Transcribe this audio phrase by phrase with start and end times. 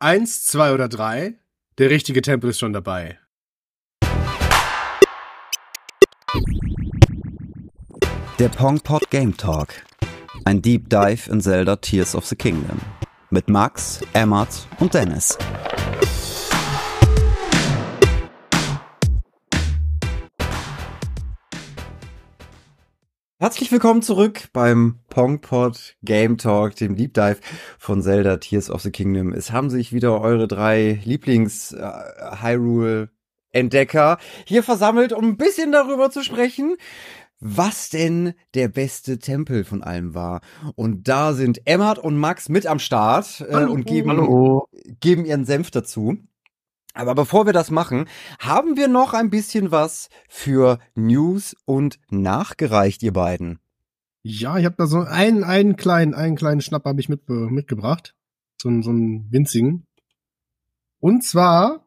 [0.00, 1.40] Eins, zwei oder drei.
[1.78, 3.18] Der richtige Tempel ist schon dabei.
[8.38, 9.74] Der Pongpot Game Talk.
[10.44, 12.78] Ein Deep Dive in Zelda Tears of the Kingdom.
[13.30, 15.36] Mit Max, Emmert und Dennis.
[23.40, 27.38] Herzlich willkommen zurück beim Pongpot Game Talk, dem Deep Dive
[27.78, 29.32] von Zelda Tears of the Kingdom.
[29.32, 33.06] Es haben sich wieder eure drei Lieblings äh,
[34.44, 36.74] hier versammelt, um ein bisschen darüber zu sprechen,
[37.38, 40.40] was denn der beste Tempel von allem war.
[40.74, 44.66] Und da sind Emmert und Max mit am Start äh, und geben, Hallo.
[44.98, 46.18] geben ihren Senf dazu.
[46.94, 48.08] Aber bevor wir das machen,
[48.40, 53.58] haben wir noch ein bisschen was für News und nachgereicht, ihr beiden.
[54.22, 58.14] Ja, ich habe da so einen, einen kleinen, einen kleinen Schnapp habe ich mit, mitgebracht.
[58.60, 59.86] So, einen- so einen winzigen.
[61.00, 61.86] Und zwar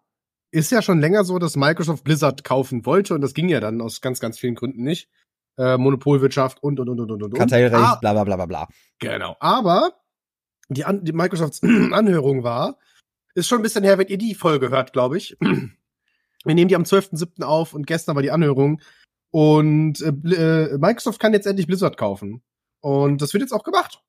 [0.51, 3.81] ist ja schon länger so, dass Microsoft Blizzard kaufen wollte und das ging ja dann
[3.81, 5.09] aus ganz, ganz vielen Gründen nicht.
[5.57, 7.33] Äh, Monopolwirtschaft und, und, und, und, und, und.
[7.33, 8.67] Kartellrecht, Ah, bla bla bla bla bla.
[8.99, 9.35] Genau.
[9.41, 9.91] Aber
[10.69, 12.77] die, An die Microsofts Anhörung war,
[13.35, 15.37] ist schon ein bisschen her, wenn ihr die Folge hört, glaube ich.
[15.39, 17.43] Wir nehmen die am 12.07.
[17.43, 18.81] auf und gestern war die Anhörung.
[19.31, 22.41] Und äh, äh, Microsoft kann jetzt endlich Blizzard kaufen.
[22.81, 24.01] Und das wird jetzt auch gemacht.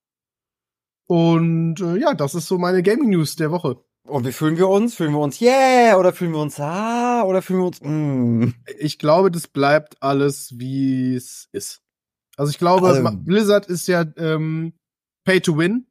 [1.06, 3.76] Und äh, ja, das ist so meine Gaming News der Woche.
[4.04, 4.94] Und wie fühlen wir uns?
[4.94, 8.54] Fühlen wir uns yeah oder fühlen wir uns ah oder fühlen wir uns mm?
[8.78, 11.82] Ich glaube, das bleibt alles, wie es ist.
[12.36, 14.72] Also ich glaube, Also- Blizzard ist ja ähm,
[15.24, 15.86] Pay to Win.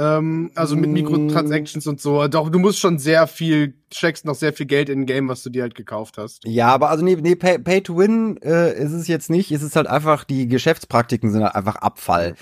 [0.00, 0.92] Ähm, also mit Mm.
[0.92, 2.28] Mikrotransactions und so.
[2.28, 5.42] Doch, du musst schon sehr viel, steckst noch sehr viel Geld in ein Game, was
[5.42, 6.44] du dir halt gekauft hast.
[6.46, 9.50] Ja, aber also nee, nee Pay, Pay to Win äh, ist es jetzt nicht.
[9.50, 12.36] Es ist halt einfach, die Geschäftspraktiken sind halt einfach Abfall,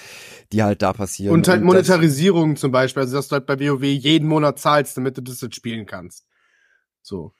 [0.52, 1.32] die halt da passieren.
[1.32, 4.94] Und halt das- Monetarisierung zum Beispiel, also dass du halt bei WoW jeden Monat zahlst,
[4.98, 6.26] damit du das jetzt spielen kannst.
[7.00, 7.32] So.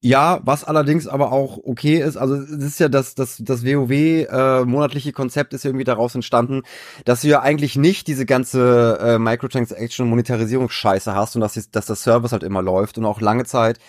[0.00, 3.90] Ja, was allerdings aber auch okay ist, also es ist ja das, das, das WoW
[3.90, 6.62] äh, monatliche Konzept ist ja irgendwie daraus entstanden,
[7.04, 11.86] dass du ja eigentlich nicht diese ganze äh, Microtransaction Monetarisierungsscheiße hast und dass, die- dass
[11.86, 13.80] der Service halt immer läuft und auch lange Zeit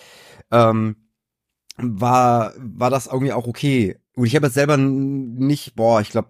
[0.51, 0.95] ähm,
[1.77, 3.97] war, war das irgendwie auch okay.
[4.15, 6.29] Und ich habe jetzt selber nicht, boah, ich glaube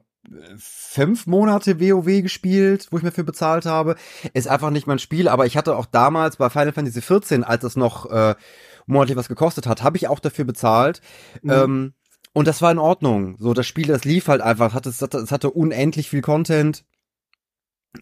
[0.58, 3.96] fünf Monate WoW gespielt, wo ich mir für bezahlt habe.
[4.34, 7.64] Ist einfach nicht mein Spiel, aber ich hatte auch damals bei Final Fantasy XIV, als
[7.64, 8.36] es noch äh,
[8.90, 11.02] monatlich was gekostet hat, habe ich auch dafür bezahlt.
[11.42, 11.52] Mhm.
[11.52, 11.94] Ähm,
[12.34, 13.38] und das war in Ordnung.
[13.40, 16.86] So, das Spiel, das lief halt einfach, hatte, es, hatte, es hatte unendlich viel Content.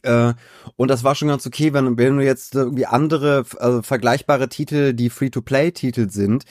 [0.03, 0.34] Äh,
[0.76, 4.94] und das war schon ganz okay, wenn, wenn du jetzt irgendwie andere, also vergleichbare Titel,
[4.94, 6.44] die Free-to-Play-Titel sind,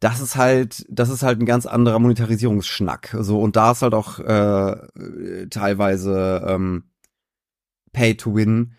[0.00, 3.14] das ist halt, das ist halt ein ganz anderer Monetarisierungsschnack.
[3.20, 6.84] So, und da ist halt auch äh, teilweise ähm,
[7.92, 8.72] Pay to Win,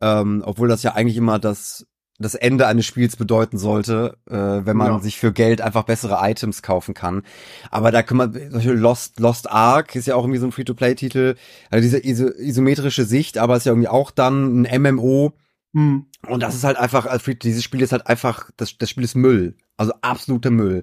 [0.00, 1.86] ähm, obwohl das ja eigentlich immer das
[2.18, 4.98] das Ende eines Spiels bedeuten sollte, äh, wenn man Ja.
[4.98, 7.22] sich für Geld einfach bessere Items kaufen kann.
[7.70, 11.36] Aber da kann man, Lost, Lost Ark ist ja auch irgendwie so ein Free-to-Play-Titel,
[11.70, 15.32] also diese iso, isometrische Sicht, aber ist ja irgendwie auch dann ein MMO.
[15.74, 16.06] Hm.
[16.26, 19.14] Und das ist halt einfach, also dieses Spiel ist halt einfach, das, das Spiel ist
[19.14, 19.54] Müll.
[19.76, 20.82] Also absoluter Müll.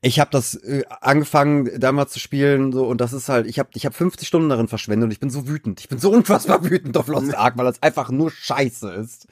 [0.00, 3.68] Ich habe das äh, angefangen damals zu spielen so und das ist halt, ich habe
[3.74, 5.80] ich hab 50 Stunden darin verschwendet und ich bin so wütend.
[5.80, 9.26] Ich bin so unfassbar wütend auf Lost Ark, weil das einfach nur Scheiße ist.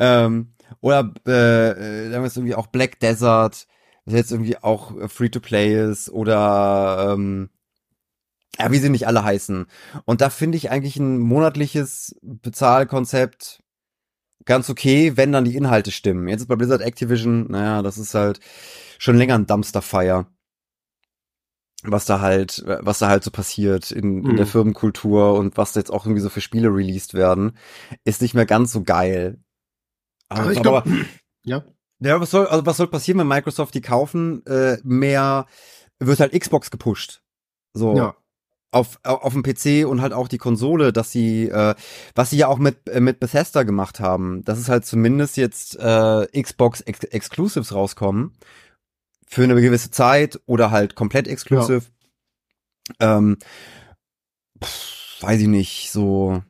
[0.00, 0.48] Ähm,
[0.80, 3.66] oder äh, äh, dann ist irgendwie auch Black Desert,
[4.04, 7.50] was jetzt irgendwie auch äh, Free-to-Play ist oder ähm,
[8.58, 9.66] ja, wie sie nicht alle heißen.
[10.04, 13.62] Und da finde ich eigentlich ein monatliches Bezahlkonzept
[14.44, 16.28] ganz okay, wenn dann die Inhalte stimmen.
[16.28, 18.40] Jetzt ist bei Blizzard Activision, naja, das ist halt
[18.98, 20.26] schon länger ein Dumpsterfire.
[21.84, 24.36] Was da halt, was da halt so passiert in, in Mhm.
[24.36, 27.56] der Firmenkultur und was da jetzt auch irgendwie so für Spiele released werden,
[28.04, 29.38] ist nicht mehr ganz so geil.
[30.34, 31.06] Also ich aber- glaube,
[31.44, 31.64] ja.
[32.00, 34.44] ja, was soll, also was soll passieren, wenn Microsoft die kaufen?
[34.46, 35.46] Äh, mehr
[35.98, 37.22] wird halt Xbox gepusht.
[37.74, 38.16] So Ja.
[38.70, 41.74] auf, auf dem PC und halt auch die Konsole, dass sie, äh,
[42.14, 45.76] was sie ja auch mit, äh, mit Bethesda gemacht haben, dass es halt zumindest jetzt
[45.78, 48.32] äh, Xbox Ex Exclusives rauskommen
[49.28, 51.82] für eine gewisse Zeit oder halt komplett exclusive.
[53.00, 53.38] Ähm,
[54.62, 56.42] pff, weiß ich nicht, so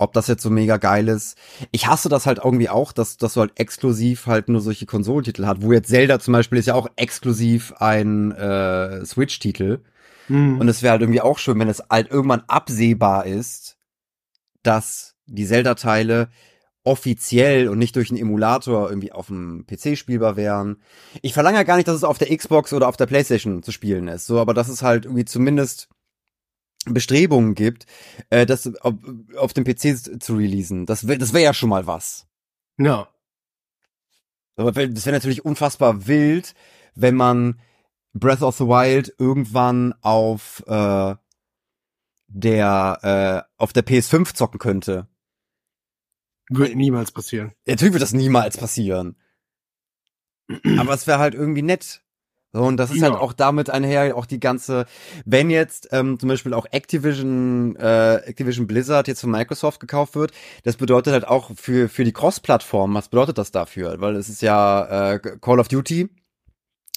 [0.00, 1.36] ob das jetzt so mega geil ist.
[1.72, 5.46] Ich hasse das halt irgendwie auch, dass, dass du halt exklusiv halt nur solche Konsolentitel
[5.46, 9.80] hat, wo jetzt Zelda zum Beispiel ist ja auch exklusiv ein äh, Switch-Titel.
[10.28, 10.58] Hm.
[10.58, 13.76] Und es wäre halt irgendwie auch schön, wenn es halt irgendwann absehbar ist,
[14.62, 16.30] dass die Zelda-Teile
[16.82, 20.78] offiziell und nicht durch einen Emulator irgendwie auf dem PC spielbar wären.
[21.20, 23.70] Ich verlange ja gar nicht, dass es auf der Xbox oder auf der Playstation zu
[23.70, 25.90] spielen ist, so, aber dass es halt irgendwie zumindest
[26.86, 27.86] Bestrebungen gibt,
[28.30, 28.94] äh, das auf,
[29.36, 30.86] auf dem PC zu releasen.
[30.86, 32.26] Das wäre das wär ja schon mal was.
[32.78, 33.08] Ja.
[34.56, 36.54] Aber das wäre natürlich unfassbar wild,
[36.94, 37.60] wenn man
[38.12, 41.14] Breath of the Wild irgendwann auf äh,
[42.28, 45.06] der äh, auf der PS5 zocken könnte.
[46.48, 47.52] Würde niemals passieren.
[47.66, 49.16] Ja, natürlich wird das niemals passieren.
[50.78, 52.02] Aber es wäre halt irgendwie nett.
[52.52, 53.18] So, und das ist halt Ja.
[53.20, 54.86] halt auch damit einher, auch die ganze,
[55.24, 60.32] wenn jetzt ähm, zum Beispiel auch Activision, äh, Activision Blizzard jetzt von Microsoft gekauft wird,
[60.64, 64.00] das bedeutet halt auch für, für die Cross-Plattform, was bedeutet das dafür?
[64.00, 66.08] Weil es ist ja äh, Call of Duty,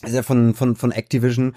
[0.04, 1.56] ist ja von, von, von Activision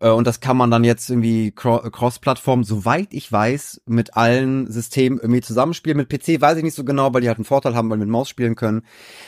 [0.00, 4.70] äh, und das kann man dann jetzt irgendwie Cro Cross-Plattform, soweit ich weiß, mit allen
[4.70, 5.96] Systemen irgendwie zusammenspielen.
[5.96, 8.06] Mit PC weiß ich nicht so genau, weil die halt einen Vorteil haben, weil wir
[8.06, 8.82] mit Maus spielen können.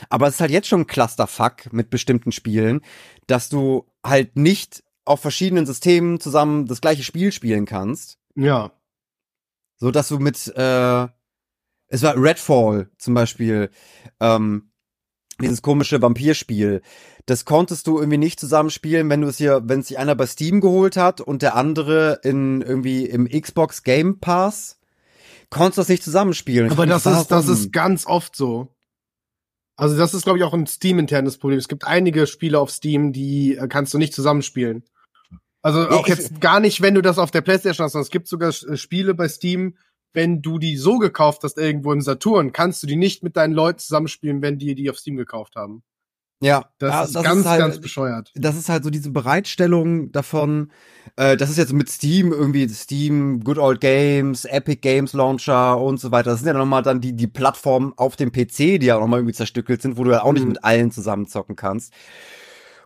[0.08, 2.80] Aber es ist halt jetzt schon ein Clusterfuck mit bestimmten Spielen,
[3.26, 8.18] dass du halt nicht auf verschiedenen Systemen zusammen das gleiche Spiel spielen kannst.
[8.36, 8.72] Ja.
[9.76, 11.08] So dass du mit, äh,
[11.88, 13.70] es war Redfall zum Beispiel,
[14.20, 14.69] ähm,
[15.40, 16.82] dieses komische Vampirspiel.
[17.26, 20.26] Das konntest du irgendwie nicht zusammenspielen, wenn du es hier, wenn es sich einer bei
[20.26, 24.78] Steam geholt hat und der andere in irgendwie im Xbox Game Pass,
[25.50, 26.70] konntest du das nicht zusammenspielen.
[26.70, 28.68] Aber das ist, das ist ganz oft so.
[29.76, 31.58] Also das ist, glaube ich, auch ein Steam-internes Problem.
[31.58, 34.84] Es gibt einige Spiele auf Steam, die äh, kannst du nicht zusammenspielen.
[35.62, 38.10] Also auch ich- jetzt gar nicht, wenn du das auf der Playstation hast, sondern es
[38.10, 39.76] gibt sogar äh, Spiele bei Steam,
[40.12, 43.52] wenn du die so gekauft hast irgendwo im Saturn, kannst du die nicht mit deinen
[43.54, 45.82] Leuten zusammenspielen, wenn die die auf Steam gekauft haben.
[46.42, 48.32] ja, Das ja, ist ganz, halt, ganz bescheuert.
[48.34, 50.72] das ist halt so diese Bereitstellung davon,
[51.16, 55.98] äh, das ist jetzt mit Steam irgendwie Steam, Good Old Games, Epic Games Launcher und
[56.00, 56.30] so weiter.
[56.30, 59.34] Das sind ja nochmal dann die, die Plattformen auf dem PC, die ja nochmal irgendwie
[59.34, 60.48] zerstückelt sind, wo du ja auch nicht Mhm.
[60.48, 61.92] mit allen zusammenzocken kannst.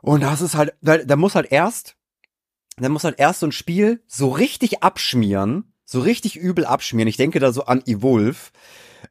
[0.03, 1.97] Und das ist halt, da, da muss halt erst,
[2.77, 7.09] da muss halt erst so ein Spiel so richtig abschmieren, so richtig übel abschmieren.
[7.09, 8.37] Ich denke da so an Evolve.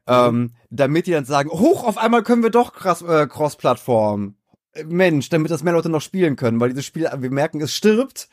[0.06, 4.34] Ähm, damit die dann sagen, hoch, auf einmal können wir doch krass, äh, Cross-Plattform.
[4.72, 7.74] Äh, Mensch, damit das mehr Leute noch spielen können, weil dieses Spiel, wir merken, es
[7.74, 8.28] stirbt.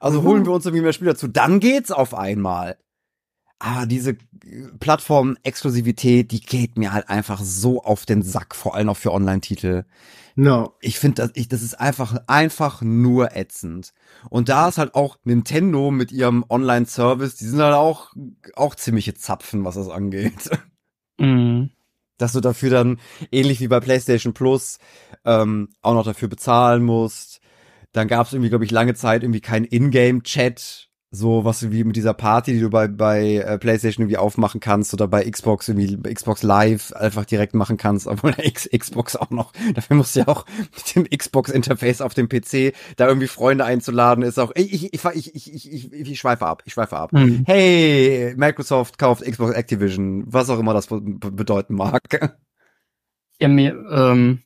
[0.00, 0.26] Also Mhm.
[0.26, 1.28] holen wir uns irgendwie mehr Spieler zu.
[1.28, 2.76] Dann geht's auf einmal.
[3.60, 4.16] Aber diese äh,
[4.80, 9.84] Plattform-Exklusivität, die geht mir halt einfach so auf den Sack, vor allem auch für Online-Titel.
[10.36, 10.74] No.
[10.80, 13.92] Ich finde, das, ich, das ist einfach, einfach nur ätzend.
[14.30, 18.12] Und da ist halt auch Nintendo mit ihrem Online-Service, die sind halt auch,
[18.56, 20.50] auch ziemliche Zapfen, was das angeht
[21.18, 21.70] Mhm.
[22.18, 23.00] dass du dafür dann,
[23.30, 24.78] ähnlich wie bei PlayStation Plus,
[25.24, 27.40] ähm, auch noch dafür bezahlen musst.
[27.92, 31.96] Dann gab es irgendwie, glaube ich, lange Zeit irgendwie kein Ingame-Chat, so was wie mit
[31.96, 35.96] dieser Party, die du bei, bei äh, PlayStation irgendwie aufmachen kannst oder bei Xbox irgendwie
[35.96, 39.52] bei Xbox Live einfach direkt machen kannst, obwohl der X Xbox auch noch.
[39.74, 40.44] Dafür musst du ja auch
[40.74, 44.52] mit dem Xbox Interface auf dem PC da irgendwie Freunde einzuladen ist auch.
[44.56, 47.12] Ich ich ich ich ich, ich, ich, ich schweife ab, ich schweife ab.
[47.12, 47.44] Mhm.
[47.46, 52.36] Hey, Microsoft kauft Xbox Activision, was auch immer das bedeuten mag.
[53.40, 54.40] Ja, mir ähm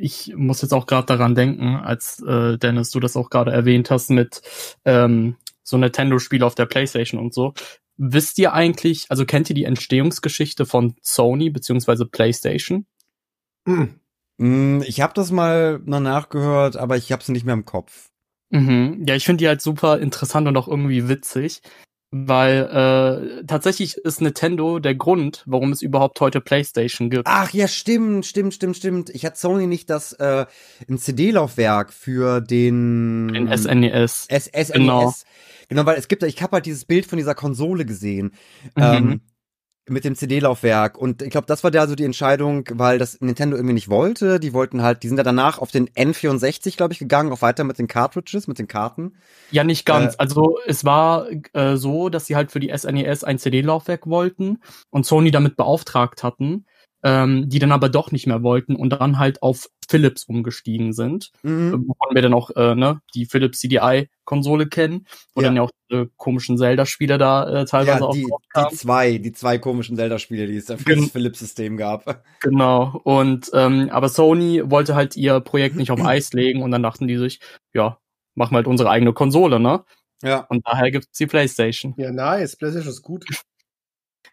[0.00, 3.90] ich muss jetzt auch gerade daran denken, als äh, Dennis, du das auch gerade erwähnt
[3.90, 4.42] hast mit
[4.84, 5.34] ähm,
[5.68, 7.54] so Nintendo-Spiele auf der PlayStation und so.
[7.96, 12.86] Wisst ihr eigentlich, also kennt ihr die Entstehungsgeschichte von Sony beziehungsweise PlayStation?
[13.66, 14.00] Hm.
[14.38, 18.08] Mm, Ich habe das mal nachgehört, aber ich habe es nicht mehr im Kopf.
[18.50, 19.04] Mhm.
[19.06, 21.60] Ja, ich finde die halt super interessant und auch irgendwie witzig,
[22.10, 27.24] weil äh, tatsächlich ist Nintendo der Grund, warum es überhaupt heute PlayStation gibt.
[27.26, 29.10] Ach ja, stimmt, stimmt, stimmt, stimmt.
[29.10, 30.46] Ich hatte Sony nicht das äh,
[30.88, 34.26] ein CD-Laufwerk für den In SNES.
[34.28, 34.72] S SNES.
[34.72, 35.12] Genau.
[35.68, 38.32] Genau, weil es gibt, ich habe halt dieses Bild von dieser Konsole gesehen.
[38.76, 38.82] Mhm.
[38.82, 39.20] Ähm,
[39.90, 40.98] mit dem CD-Laufwerk.
[40.98, 44.40] Und ich glaube, das war da so die Entscheidung, weil das Nintendo irgendwie nicht wollte.
[44.40, 47.64] Die wollten halt, die sind ja danach auf den N64, glaube ich, gegangen, auch weiter
[47.64, 49.14] mit den Cartridges, mit den Karten.
[49.50, 50.14] Ja, nicht ganz.
[50.14, 54.58] Äh, also es war äh, so, dass sie halt für die SNES ein CD-Laufwerk wollten
[54.90, 56.66] und Sony damit beauftragt hatten,
[57.08, 61.30] ähm, die dann aber doch nicht mehr wollten und dann halt auf Philips umgestiegen sind,
[61.42, 61.86] Mhm.
[61.88, 65.48] wovon wir dann auch äh, ne, die Philips CDI-Konsole kennen, wo Ja.
[65.48, 69.16] dann ja auch äh, komischen Zelda-Spieler da äh, teilweise Ja, auch die, drauf die zwei,
[69.18, 72.04] die zwei komischen Zelda-Spiele, die es da für Gen- das Philips-System gab.
[72.40, 73.00] Genau.
[73.04, 77.08] Und ähm, aber Sony wollte halt ihr Projekt nicht auf Eis legen und dann dachten
[77.08, 77.40] die sich,
[77.72, 77.98] ja,
[78.34, 79.82] machen wir halt unsere eigene Konsole, ne?
[80.22, 80.40] Ja.
[80.50, 81.94] Und daher gibt's die PlayStation.
[81.96, 82.56] Ja, nice.
[82.56, 83.24] PlayStation ist gut.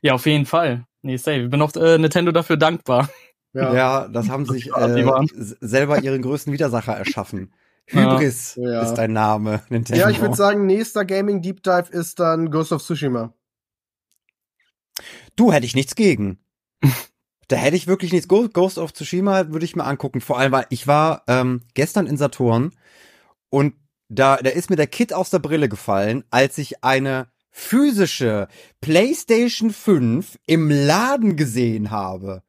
[0.01, 0.85] Ja, auf jeden Fall.
[1.05, 1.43] Nee, safe.
[1.43, 3.09] Ich bin auch äh, Nintendo dafür dankbar.
[3.53, 3.73] Ja.
[3.73, 5.25] Ja, das haben sich äh,
[5.61, 7.53] selber ihren größten Widersacher erschaffen.
[7.87, 8.81] Hybris Ja.
[8.81, 10.01] ist dein Name, Nintendo.
[10.01, 13.33] Ja, ich würde sagen, nächster Gaming Deep Dive ist dann Ghost of Tsushima.
[15.35, 16.39] Du hätte ich nichts gegen.
[17.47, 18.27] da hätte ich wirklich nichts.
[18.27, 20.21] Ghost Ghost of Tsushima würde ich mir angucken.
[20.21, 22.71] Vor allem, weil ich war ähm, gestern in Saturn
[23.51, 23.75] und
[24.09, 28.49] da, da ist mir der Kit aus der Brille gefallen, als ich eine physische
[28.81, 32.43] PlayStation 5 im Laden gesehen habe.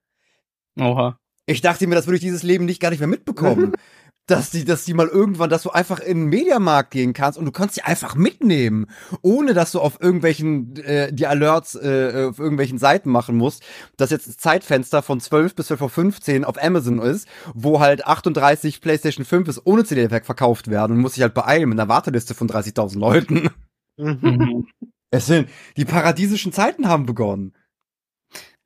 [0.76, 1.16] Oha.
[1.46, 3.72] Ich dachte mir, das würde ich dieses Leben nicht gar nicht mehr mitbekommen.
[4.26, 7.44] dass die, dass die mal irgendwann, dass du einfach in den Mediamarkt gehen kannst und
[7.44, 8.86] du kannst die einfach mitnehmen,
[9.22, 13.62] ohne dass du auf irgendwelchen äh, die Alerts äh, auf irgendwelchen Seiten machen musst,
[13.96, 18.80] dass jetzt das Zeitfenster von 12 bis 12.15 Uhr auf Amazon ist, wo halt 38
[18.80, 22.34] PlayStation 5 ist ohne CD-Effekt verkauft werden und muss sich halt beeilen mit einer Warteliste
[22.34, 23.50] von 30.000 Leuten.
[23.96, 24.66] Mhm.
[25.10, 27.54] Es sind, die paradiesischen Zeiten haben begonnen.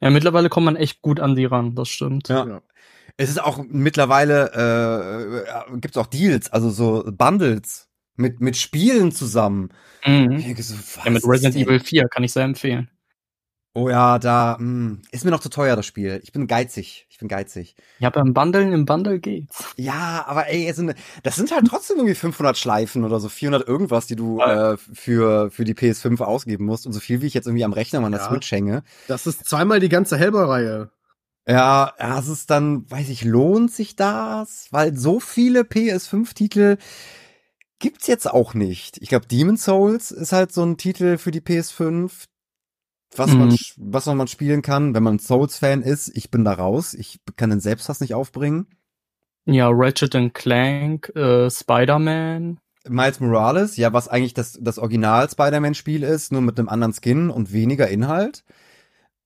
[0.00, 2.28] Ja, mittlerweile kommt man echt gut an die ran, das stimmt.
[2.28, 2.46] Ja.
[2.46, 2.62] Ja.
[3.16, 9.12] Es ist auch mittlerweile, äh, gibt es auch Deals, also so Bundles mit, mit Spielen
[9.12, 9.70] zusammen.
[10.06, 10.54] Mhm.
[10.56, 12.88] So, Ja, mit Resident Evil 4 kann ich sehr empfehlen.
[13.72, 16.20] Oh ja, da mh, ist mir noch zu teuer, das Spiel.
[16.24, 17.06] Ich bin geizig.
[17.08, 17.76] Ich bin geizig.
[18.00, 19.64] Ja, beim Bundeln im Bundle geht's.
[19.76, 23.68] Ja, aber ey, es sind, das sind halt trotzdem irgendwie 500 Schleifen oder so 400
[23.68, 26.84] irgendwas, die du äh, für, für die PS5 ausgeben musst.
[26.86, 28.28] Und so viel, wie ich jetzt irgendwie am Rechner meiner Ja.
[28.28, 28.82] Switch hänge.
[29.06, 30.90] Das ist zweimal die ganze Hellboy-Reihe.
[31.46, 34.66] Ja, ja, es ist dann, weiß ich, lohnt sich das?
[34.72, 36.76] Weil so viele PS5-Titel
[37.78, 38.98] gibt's jetzt auch nicht.
[39.00, 42.10] Ich glaube, Demon's Souls ist halt so ein Titel für die PS5,
[43.16, 43.54] was man, Mhm.
[43.54, 46.08] sch- was man spielen kann, wenn man Souls-Fan ist.
[46.16, 46.94] Ich bin da raus.
[46.94, 48.66] Ich kann den Selbsthass nicht aufbringen.
[49.46, 52.60] Ja, Ratchet and Clank, äh, Spider-Man.
[52.88, 57.30] Miles Morales, ja, was eigentlich das, das Original Spider-Man-Spiel ist, nur mit einem anderen Skin
[57.30, 58.44] und weniger Inhalt.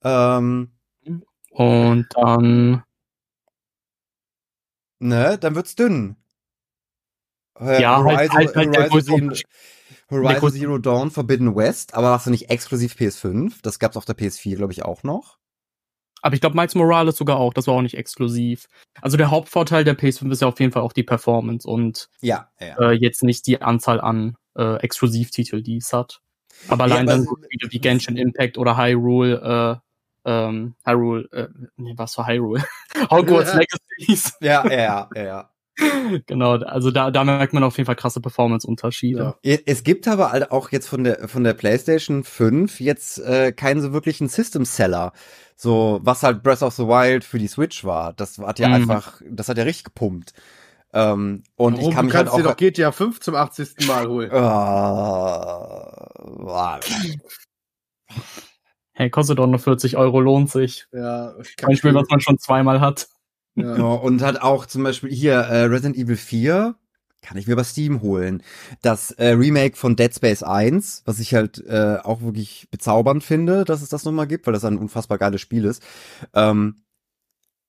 [0.02, 0.70] Ähm,
[1.50, 2.82] Und dann,
[4.98, 6.16] ne, dann wird's dünn.
[7.60, 9.46] Äh, Ja, halt- Horizon, halt- halt der Horizon, Zero, Unterschied.
[10.10, 13.54] Horizon Zero Dawn Forbidden West, aber was nicht exklusiv PS5.
[13.62, 15.38] Das gab's auf der PS4, glaube ich, auch noch.
[16.22, 18.66] aber ich glaube, Miles Morales sogar auch, das war auch nicht exklusiv.
[19.02, 22.48] Also der Hauptvorteil der PS5 ist ja auf jeden Fall auch die Performance und Ja,
[22.60, 22.78] ja.
[22.80, 26.20] äh, jetzt nicht die Anzahl an äh, Exklusivtitel, die es hat.
[26.68, 29.80] Aber Ja, allein aber- dann so Spiele wie Genshin Impact oder Hyrule,
[30.24, 32.64] äh, ähm, Hyrule, äh, nee, was für Hyrule?
[33.10, 33.52] Hogwarts
[33.98, 34.32] Legacies.
[34.40, 35.50] Ja, ja, ja, ja.
[36.26, 39.34] genau, also da, da merkt man auf jeden Fall krasse Performance-Unterschiede.
[39.42, 39.58] Ja.
[39.66, 43.80] Es gibt aber halt auch jetzt von der von der PlayStation 5 jetzt äh, keinen
[43.80, 45.12] so wirklichen System Seller.
[45.56, 48.12] So, was halt Breath of the Wild für die Switch war.
[48.12, 48.74] Das hat ja Mhm.
[48.74, 50.32] einfach, das hat ja richtig gepumpt.
[50.92, 51.88] Ähm, und Warum?
[51.88, 52.50] ich kann du mich halt kannst dir auch.
[52.52, 53.86] doch GTA 5 zum 80.
[53.86, 54.30] Mal holen.
[54.32, 56.08] Ah,
[58.96, 60.86] Hey, kostet doch nur 40 Euro, lohnt sich.
[60.92, 63.08] Ja, Ein Spiel, was man schon zweimal hat.
[63.54, 63.76] Ja.
[63.76, 66.76] Ja, und hat auch zum Beispiel hier äh, Resident Evil 4
[67.24, 68.42] kann ich mir bei Steam holen.
[68.82, 73.64] Das äh, Remake von Dead Space 1, was ich halt äh, auch wirklich bezaubernd finde,
[73.64, 75.82] dass es das nochmal gibt, weil das ein unfassbar geiles Spiel ist,
[76.34, 76.84] ähm,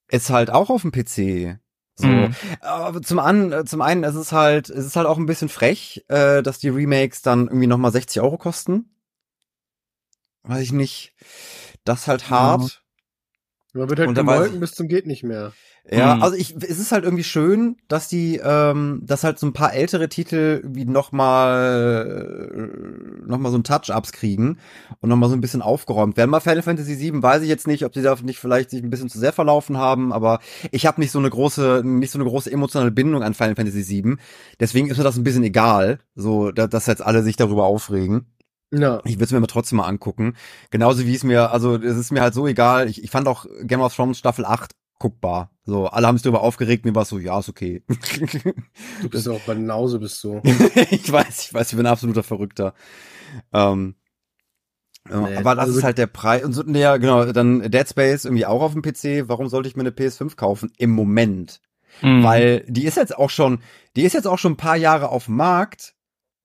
[0.10, 1.58] ist halt auch auf dem PC.
[1.96, 2.08] So.
[2.08, 2.36] Mhm.
[2.60, 6.04] Aber zum, an, zum einen, es ist halt, es ist halt auch ein bisschen frech,
[6.10, 8.89] äh, dass die Remakes dann irgendwie nochmal 60 Euro kosten.
[10.44, 11.15] Weiß ich nicht.
[11.86, 12.84] Das halt hart.
[13.74, 15.54] Man wird halt gemolken bis zum geht nicht mehr.
[15.92, 16.24] Ja, Mhm.
[16.24, 19.72] also ich, es ist halt irgendwie schön, dass die, ähm, dass halt so ein paar
[19.74, 20.86] ältere Titel wie
[21.75, 24.58] nochmal, noch mal so ein Touch-Ups kriegen
[25.01, 26.32] und nochmal so ein bisschen aufgeräumt werden.
[26.32, 28.89] Bei Final Fantasy VII weiß ich jetzt nicht, ob die da nicht vielleicht sich ein
[28.89, 30.39] bisschen zu sehr verlaufen haben, aber
[30.72, 33.88] ich habe nicht so eine große, nicht so eine große emotionale Bindung an Final Fantasy
[33.88, 34.15] VII.
[34.60, 38.27] Deswegen ist mir das ein bisschen egal, so, da- dass jetzt alle sich darüber aufregen.
[38.74, 39.00] Ja.
[39.06, 40.36] Ich würde es mir aber trotzdem mal angucken.
[40.72, 42.89] Genauso wie es mir, also es ist mir halt so egal.
[42.89, 45.52] Ich, ich fand auch Game of Thrones Staffel 8 guckbar.
[45.66, 47.84] So, alle haben sich darüber aufgeregt, mir war so, ja, ist okay.
[49.02, 50.42] Du bist ja auch Banause, bist du.
[50.92, 52.74] ich weiß, ich weiß, ich bin ein absoluter Verrückter.
[53.54, 53.96] Ähm,
[55.08, 56.44] Nee, aber das also- ist halt der Preis.
[56.44, 59.30] Und so, ja, genau, dann Dead Space irgendwie auch auf dem PC.
[59.30, 60.72] Warum sollte ich mir eine PS5 kaufen?
[60.80, 61.62] Im Moment.
[62.02, 62.24] Mhm.
[62.24, 63.60] Weil die ist jetzt auch schon,
[63.96, 65.94] die ist jetzt auch schon ein paar Jahre auf dem Markt.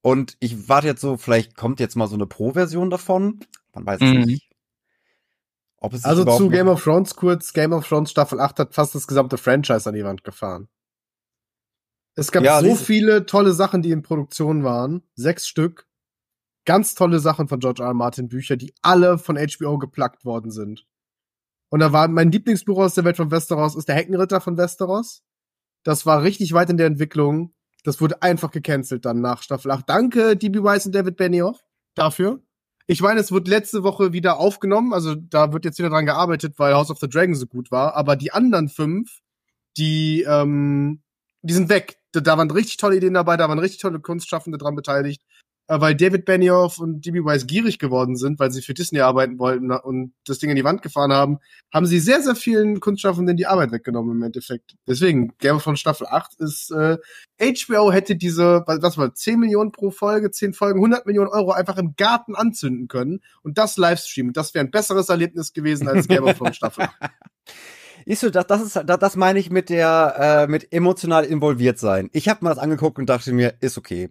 [0.02, 3.40] Und ich warte jetzt so, vielleicht kommt jetzt mal so eine Pro-Version davon.
[3.75, 4.21] Man weiß es Mhm.
[4.25, 4.50] nicht.
[5.80, 7.52] Ob es Also zu Game of Thrones kurz.
[7.52, 10.68] Game of Thrones Staffel 8 hat fast das gesamte Franchise an die Wand gefahren.
[12.14, 15.02] Es gab Ja, so viele tolle Sachen, die in Produktion waren.
[15.14, 15.87] Sechs Stück.
[16.66, 17.88] Ganz tolle Sachen von George R.
[17.88, 17.94] R.
[17.94, 20.87] Martin Bücher, die alle von HBO geplagt worden sind.
[21.70, 25.22] Und da war mein Lieblingsbuch aus der Welt von Westeros, ist der Heckenritter von Westeros.
[25.82, 27.54] Das war richtig weit in der Entwicklung.
[27.84, 29.88] Das wurde einfach gecancelt dann nach Staffel 8.
[29.88, 30.62] Danke, D.B.
[30.62, 32.42] Weiss und David Benioff dafür.
[32.90, 36.54] Ich meine, es wird letzte Woche wieder aufgenommen, also da wird jetzt wieder dran gearbeitet,
[36.56, 37.94] weil House of the Dragon so gut war.
[37.94, 39.20] Aber die anderen fünf,
[39.76, 41.00] die, ähm,
[41.42, 41.99] die sind weg.
[42.11, 45.23] Da, da waren richtig tolle Ideen dabei, da waren richtig tolle Kunstschaffende dran beteiligt.
[45.70, 47.24] Äh, weil David Benioff und D.B.
[47.24, 50.64] Weiss gierig geworden sind, weil sie für Disney arbeiten wollten und das Ding in die
[50.64, 51.38] Wand gefahren haben,
[51.72, 54.74] haben sie sehr, sehr vielen Kunstschaffenden die Arbeit weggenommen im Endeffekt.
[54.88, 56.96] Deswegen, Game Thrones Staffel 8 ist, äh,
[57.38, 61.78] HBO hätte diese, was war, 10 Millionen pro Folge, 10 Folgen, 100 Millionen Euro einfach
[61.78, 64.32] im Garten anzünden können und das Livestreamen.
[64.32, 67.12] Das wäre ein besseres Erlebnis gewesen als Game of Thrones Staffel 8.
[68.06, 71.78] Siehst du, das, das ist, das, das meine ich mit der, äh, mit emotional involviert
[71.78, 72.10] sein.
[72.12, 74.10] Ich habe mir das angeguckt und dachte mir, ist okay.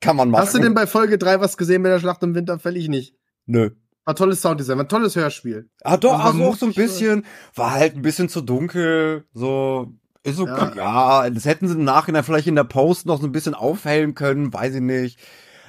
[0.00, 0.42] Kann man machen.
[0.42, 2.76] Hast du denn bei Folge 3 was gesehen mit der Schlacht im Winterfell?
[2.76, 3.14] Ich nicht.
[3.46, 3.70] Nö.
[4.04, 5.68] War tolles Sounddesign, war ein tolles Hörspiel.
[5.82, 9.92] Ah, doch, Also, also auch so ein bisschen, war halt ein bisschen zu dunkel, so,
[10.22, 11.28] ist okay, ja.
[11.28, 14.52] das hätten sie im Nachhinein vielleicht in der Post noch so ein bisschen aufhellen können,
[14.52, 15.20] weiß ich nicht.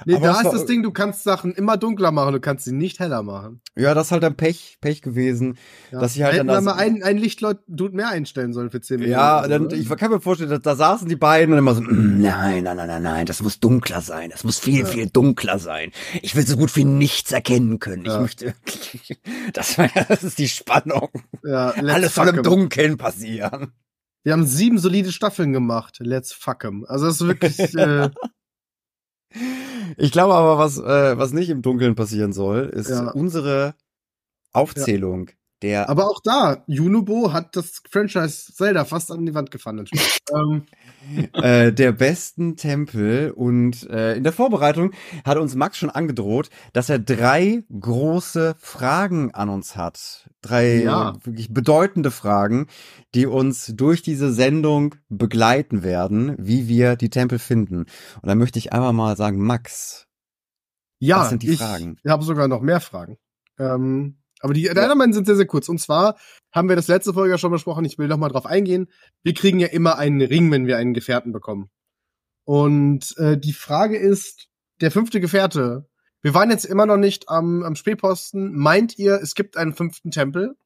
[0.06, 2.72] Nee, Aber da ist das Ding, du kannst Sachen immer dunkler machen, du kannst sie
[2.72, 3.60] nicht heller machen.
[3.76, 5.58] Ja, das ist halt dann Pech, Pech gewesen,
[5.92, 6.00] Ja.
[6.00, 7.58] dass ich halt Hätten dann wir mal ein, ein Lichtleut
[7.92, 9.12] mehr einstellen sollen für 10 Minuten.
[9.12, 12.20] ja, dann, ich kann mir vorstellen, da, da saßen die beiden und immer so, "Mm,
[12.20, 15.90] nein, nein, nein, nein, nein, das muss dunkler sein, das muss viel, viel dunkler sein.
[16.22, 18.02] Ich will so gut wie nichts erkennen können.
[18.02, 18.20] Ich Ja.
[18.20, 18.54] möchte,
[19.52, 21.08] das, war, das ist die Spannung.
[21.44, 22.42] ja, Alles soll im.
[22.42, 23.72] Dunkeln passieren.
[24.22, 25.96] Wir haben sieben solide Staffeln gemacht.
[26.00, 26.84] Let's fuck 'em.
[26.86, 28.10] Also das ist wirklich, äh,
[29.96, 33.10] Ich glaube aber, was, äh, was nicht im Dunkeln passieren soll, ist Ja.
[33.12, 33.74] unsere
[34.52, 35.30] Aufzählung
[35.62, 35.88] der.
[35.88, 39.86] aber auch da, Junubo hat das Franchise Zelda fast an die Wand gefahren.
[40.34, 40.62] ähm,
[41.34, 44.92] äh, der besten Tempel und äh, in der Vorbereitung
[45.24, 50.28] hat uns Max schon angedroht, dass er drei große Fragen an uns hat.
[50.42, 51.10] Drei Ja.
[51.10, 52.66] äh, wirklich bedeutende Fragen,
[53.14, 57.80] die uns durch diese Sendung begleiten werden, wie wir die Tempel finden.
[57.80, 60.06] Und da möchte ich einmal mal sagen, Max,
[60.98, 61.96] ja, Was sind die ich Fragen?
[62.06, 63.16] habe sogar noch mehr Fragen.
[63.58, 65.68] Ähm, aber die, die anderen sind sehr, sehr kurz.
[65.68, 66.16] Und zwar
[66.52, 67.84] haben wir das letzte Folge ja schon besprochen.
[67.84, 68.88] Ich will noch mal drauf eingehen.
[69.22, 71.70] Wir kriegen ja immer einen Ring, wenn wir einen Gefährten bekommen.
[72.44, 74.48] Und äh, die Frage ist,
[74.80, 75.86] der fünfte Gefährte.
[76.22, 78.56] Wir waren jetzt immer noch nicht am, am Spähposten.
[78.56, 80.56] Meint ihr, es gibt einen fünften Tempel?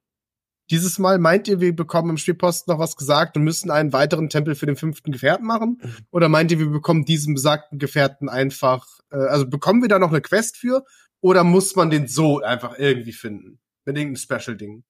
[0.71, 4.29] Dieses Mal meint ihr, wir bekommen im Spähposten noch was gesagt und müssen einen weiteren
[4.29, 5.79] Tempel für den fünften Gefährten machen?
[6.11, 10.09] Oder meint ihr, wir bekommen diesen besagten Gefährten einfach, äh, also bekommen wir da noch
[10.09, 10.83] eine Quest für?
[11.21, 13.59] Oder muss man den so einfach irgendwie finden?
[13.85, 14.83] Mit irgendeinem Special-Ding.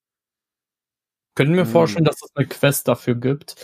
[1.36, 1.72] Könnte mir Hm.
[1.72, 3.56] vorstellen, dass es eine Quest dafür gibt.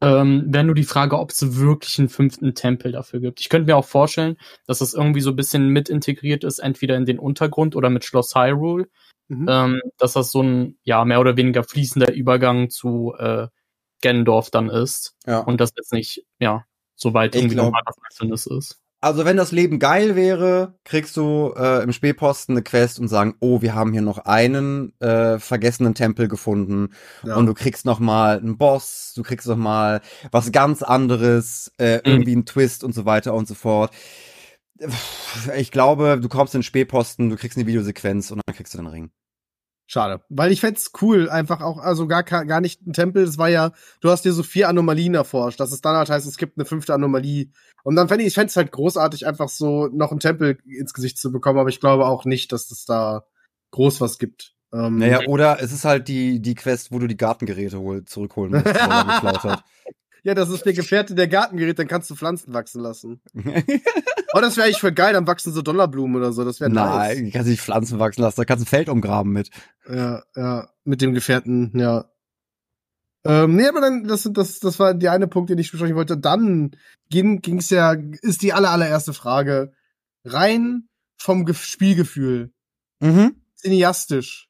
[0.00, 3.40] Ähm, Wäre nur die Frage, ob es wirklich einen fünften Tempel dafür gibt.
[3.40, 6.96] Ich könnte mir auch vorstellen, dass das irgendwie so ein bisschen mit integriert ist, entweder
[6.96, 8.88] in den Untergrund oder mit Schloss Hyrule.
[9.28, 9.46] Mhm.
[9.48, 13.46] Ähm, dass das so ein, ja, mehr oder weniger fließender Übergang zu äh,
[14.00, 15.14] Gendorf dann ist.
[15.26, 15.38] ja.
[15.38, 16.64] Und das jetzt nicht, ja,
[16.96, 18.81] so weit Ich irgendwie glaub- nochmal was Einzelnes ist.
[19.02, 23.34] Also wenn das Leben geil wäre, kriegst du äh, im Spähposten eine Quest und sagen,
[23.40, 26.90] oh, wir haben hier noch einen äh, vergessenen Tempel gefunden
[27.24, 27.34] Ja.
[27.34, 32.00] und du kriegst noch mal einen Boss, du kriegst noch mal was ganz anderes, äh,
[32.04, 33.92] irgendwie einen Twist und so weiter und so fort.
[35.56, 38.78] Ich glaube, du kommst in den Spähposten, du kriegst eine Videosequenz und dann kriegst du
[38.78, 39.10] den Ring.
[39.92, 40.22] Schade.
[40.30, 43.72] Weil ich fänd's cool, einfach auch, also gar, gar nicht ein Tempel, es war ja,
[44.00, 46.64] du hast dir so vier Anomalien erforscht, dass es dann halt heißt, es gibt eine
[46.64, 47.50] fünfte Anomalie.
[47.84, 51.18] Und dann fände ich, ich fänd's halt großartig, einfach so noch einen Tempel ins Gesicht
[51.18, 53.26] zu bekommen, aber ich glaube auch nicht, dass es da
[53.72, 54.54] groß was gibt.
[54.72, 58.52] Ähm, Naja, oder es ist halt die, die Quest, wo du die Gartengeräte hol, zurückholen
[58.52, 59.64] musst, die er geklaut hat.
[60.24, 63.20] Ja, das ist der Gefährte der Gartengerät, dann kannst du Pflanzen wachsen lassen.
[64.34, 67.16] Oh, das wäre eigentlich voll geil, dann wachsen so Donnerblumen oder so, das wäre nice.
[67.16, 69.50] Nein, du kannst nicht Pflanzen wachsen lassen, da kannst du ein Feld umgraben mit.
[69.88, 72.06] Ja, ja, mit dem Gefährten, ja.
[73.24, 76.16] Ähm, nee, aber dann, das, das, das war der eine Punkt, den ich besprechen wollte.
[76.16, 76.76] Dann
[77.10, 79.72] ging ging's ja, ist die aller, allererste Frage.
[80.24, 82.52] Rein vom Ge Spielgefühl,
[83.00, 83.36] Mhm.
[83.56, 84.48] cineastisch.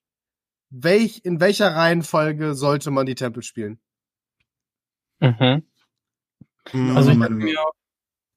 [0.70, 3.78] Welch, in welcher Reihenfolge sollte man die Tempel spielen?
[5.22, 5.62] Mhm.
[6.72, 6.96] Mhm.
[6.96, 7.56] Also ich habe mir,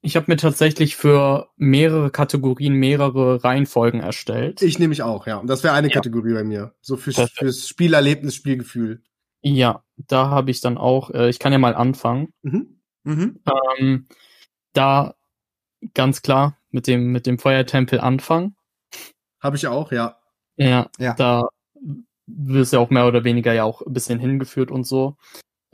[0.01, 4.61] ich habe mir tatsächlich für mehrere Kategorien mehrere Reihenfolgen erstellt.
[4.61, 5.37] Ich nehme ich auch, ja.
[5.37, 5.93] Und das wäre eine Ja.
[5.95, 6.75] Kategorie bei mir.
[6.81, 7.39] So fürs, Perfekt.
[7.39, 9.03] fürs Spielerlebnis, Spielgefühl.
[9.41, 12.33] ja, da habe ich dann auch, äh, ich kann ja mal anfangen.
[12.43, 12.79] Mhm.
[13.03, 13.39] Mhm.
[13.79, 14.07] Ähm,
[14.73, 15.15] da
[15.93, 18.55] ganz klar mit dem mit dem Feuertempel anfangen.
[19.39, 20.19] Habe ich auch, ja.
[20.57, 21.13] Ja, Ja.
[21.13, 21.47] da
[22.27, 25.15] wirst ja auch mehr oder weniger ja auch ein bisschen hingeführt und so.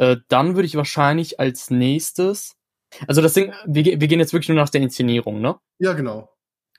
[0.02, 2.56] Äh, dann würde ich wahrscheinlich als nächstes,
[3.08, 5.60] also das Ding, wir, wir gehen jetzt wirklich nur nach der Inszenierung, ne?
[5.78, 6.28] Ja, genau.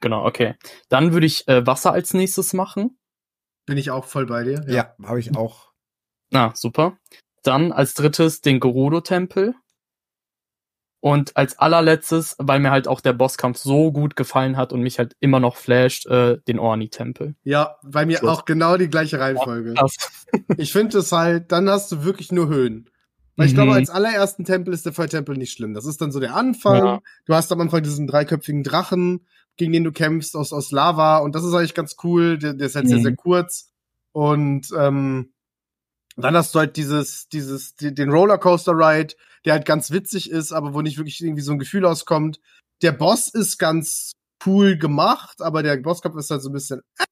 [0.01, 0.57] Genau, okay.
[0.89, 2.99] Dann würde ich äh, Wasser als nächstes machen.
[3.65, 4.65] Bin ich auch voll bei dir.
[4.67, 5.71] Ja, habe ich auch.
[6.35, 6.99] Ah, super.
[7.45, 9.55] Dann als drittes den Gerudo-Tempel.
[10.99, 14.99] Und als allerletztes, weil mir halt auch der Bosskampf so gut gefallen hat und mich
[14.99, 17.37] halt immer noch flasht, äh, den Orni-Tempel.
[17.45, 18.39] Ja, bei mir Schluss.
[18.39, 19.75] auch genau die gleiche Reihenfolge.
[19.75, 19.97] Das,
[20.57, 22.89] Ich finde es halt, dann hast du wirklich nur Höhen.
[23.37, 23.57] Weil ich Mhm.
[23.57, 25.73] glaube, als allerersten Tempel ist der Feuertempel nicht schlimm.
[25.75, 26.77] Das ist dann so der Anfang.
[26.85, 27.01] Ja.
[27.27, 31.19] Du hast am Anfang diesen dreiköpfigen Drachen, gegen den du kämpfst aus, aus Lava.
[31.19, 32.39] Und das ist eigentlich ganz cool.
[32.39, 33.03] Der, der ist halt sehr, Mhm.
[33.03, 33.71] sehr kurz.
[34.13, 35.33] Und ähm,
[36.17, 39.15] dann hast du halt dieses, dieses, die, den Rollercoaster Ride,
[39.47, 42.39] der halt ganz witzig ist, aber wo nicht wirklich irgendwie so ein Gefühl auskommt.
[42.83, 44.13] Der Boss ist ganz
[44.45, 46.81] cool gemacht, aber der Bosskampf ist halt so ein bisschen.
[46.99, 47.05] äh.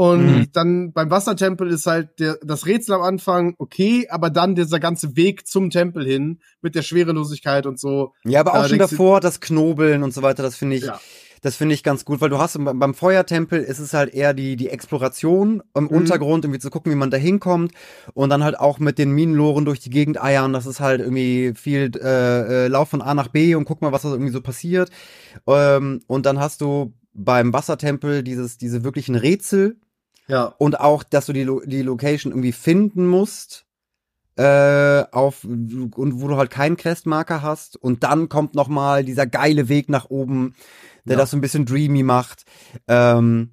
[0.00, 0.52] Und Mhm.
[0.54, 5.14] dann beim Wassertempel ist halt der, das Rätsel am Anfang okay, aber dann dieser ganze
[5.14, 8.14] Weg zum Tempel hin mit der Schwerelosigkeit und so.
[8.24, 10.98] Ja, aber auch Äh, schon davor, das Knobeln und so weiter, das finde ich, Ja.
[11.42, 14.32] das finde ich ganz gut, weil du hast beim, beim Feuertempel ist es halt eher
[14.32, 15.90] die, die Exploration im Mhm.
[15.90, 17.72] Untergrund, irgendwie zu gucken, wie man da hinkommt
[18.14, 21.52] und dann halt auch mit den Minenloren durch die Gegend eiern, das ist halt irgendwie
[21.54, 24.40] viel äh, äh, Lauf von A nach B und guck mal, was da irgendwie so
[24.40, 24.88] passiert.
[25.46, 29.76] Ähm, und dann hast du beim Wassertempel dieses, diese wirklichen Rätsel,
[30.30, 30.54] Ja.
[30.58, 33.66] und auch, dass du die, Lo die Location irgendwie finden musst,
[34.36, 37.76] äh, auf, und wo du halt keinen Questmarker hast.
[37.76, 40.54] Und dann kommt noch mal dieser geile Weg nach oben,
[41.04, 41.20] der Ja.
[41.20, 42.44] das so ein bisschen dreamy macht.
[42.88, 43.52] Ähm,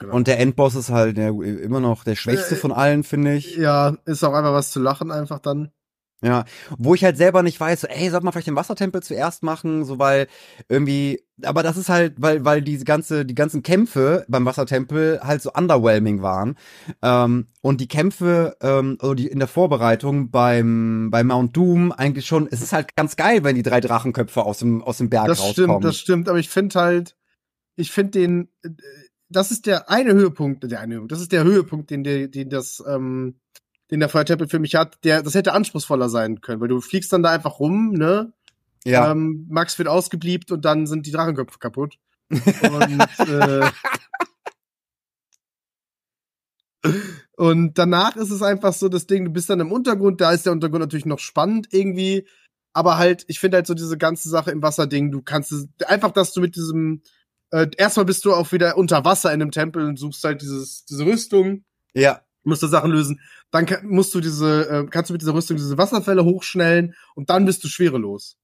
[0.00, 0.14] Genau.
[0.14, 3.56] Und der Endboss ist halt der, immer noch der schwächste Äh, von allen, finde ich.
[3.56, 5.72] Ja, ist auch einfach was zu lachen einfach dann.
[6.20, 6.44] Ja,
[6.76, 9.84] wo ich halt selber nicht weiß, so, ey, sollte man vielleicht den Wassertempel zuerst machen,
[9.84, 10.26] so weil
[10.68, 15.42] irgendwie, aber das ist halt, weil weil diese ganze die ganzen Kämpfe beim Wassertempel halt
[15.42, 16.56] so underwhelming waren
[17.02, 22.26] ähm, und die Kämpfe ähm, also die in der Vorbereitung beim bei Mount Doom eigentlich
[22.26, 25.28] schon, es ist halt ganz geil, wenn die drei Drachenköpfe aus dem aus dem Berg
[25.28, 25.52] Das rauskommen.
[25.70, 27.16] stimmt, das stimmt, aber ich finde halt,
[27.76, 28.70] ich finde den, äh,
[29.28, 32.50] das ist der eine Höhepunkt, der eine Höhepunkt, das ist der Höhepunkt, den, der, den
[32.50, 33.36] das, ähm,
[33.90, 37.12] den der Feuertempel für mich hat, der, das hätte anspruchsvoller sein können, weil du fliegst
[37.12, 38.32] dann da einfach rum, ne?
[38.84, 41.98] ja, Ähm, Max wird ausgebliebt und dann sind die Drachenköpfe kaputt.
[42.30, 43.70] Und, äh,
[47.36, 50.44] und danach ist es einfach so das Ding, du bist dann im Untergrund, da ist
[50.44, 52.28] der Untergrund natürlich noch spannend irgendwie,
[52.74, 56.10] aber halt, ich finde halt so diese ganze Sache im Wasserding, du kannst es, einfach,
[56.10, 57.02] dass du mit diesem,
[57.50, 60.84] äh, erstmal bist du auch wieder unter Wasser in einem Tempel und suchst halt dieses,
[60.84, 63.20] diese Rüstung, ja, musst du Sachen lösen.
[63.50, 67.30] Dann kann, musst du diese, äh, kannst du mit dieser Rüstung diese Wasserfälle hochschnellen und
[67.30, 68.36] dann bist du schwerelos.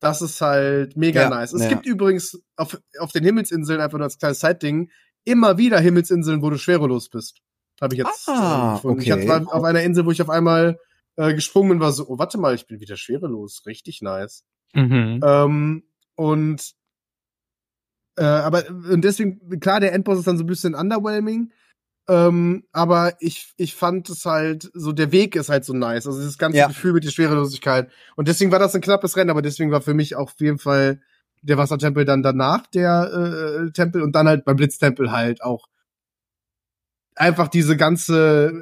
[0.00, 1.52] Das ist halt mega Ja, nice.
[1.52, 1.68] Es ja.
[1.70, 4.90] gibt übrigens auf, auf den Himmelsinseln, einfach nur als kleines Side-Ding,
[5.24, 7.40] immer wieder Himmelsinseln, wo du schwerelos bist.
[7.80, 9.02] Habe ich jetzt Ah, äh, gefunden.
[9.02, 9.28] Ich okay.
[9.28, 10.78] hatte auf einer Insel, wo ich auf einmal
[11.16, 13.62] äh, gesprungen bin, war so, oh, warte mal, ich bin wieder schwerelos.
[13.66, 14.44] Richtig nice.
[14.74, 15.20] Mhm.
[15.24, 15.82] Ähm,
[16.14, 16.74] und
[18.16, 21.52] äh, aber und deswegen, klar, der Endboss ist dann so ein bisschen underwhelming.
[22.08, 26.06] Ähm, aber ich, ich fand es halt, so der Weg ist halt so nice.
[26.06, 26.66] Also dieses ganze Ja.
[26.68, 27.90] Gefühl mit der Schwerelosigkeit.
[28.16, 30.58] Und deswegen war das ein knappes Rennen, aber deswegen war für mich auch auf jeden
[30.58, 31.00] Fall
[31.42, 35.66] der Wassertempel dann danach der äh, Tempel und dann halt beim Blitztempel halt auch
[37.14, 38.52] einfach diese ganze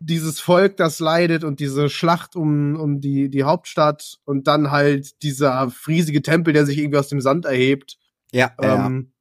[0.00, 5.22] dieses Volk, das leidet und diese Schlacht um, um die, die Hauptstadt und dann halt
[5.22, 7.98] dieser riesige Tempel, der sich irgendwie aus dem Sand erhebt.
[8.32, 9.12] ja, ja, Ähm,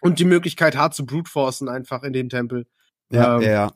[0.00, 2.66] und die Möglichkeit hart zu brute-forcen einfach in dem Tempel.
[3.10, 3.72] Ja, ähm, ja.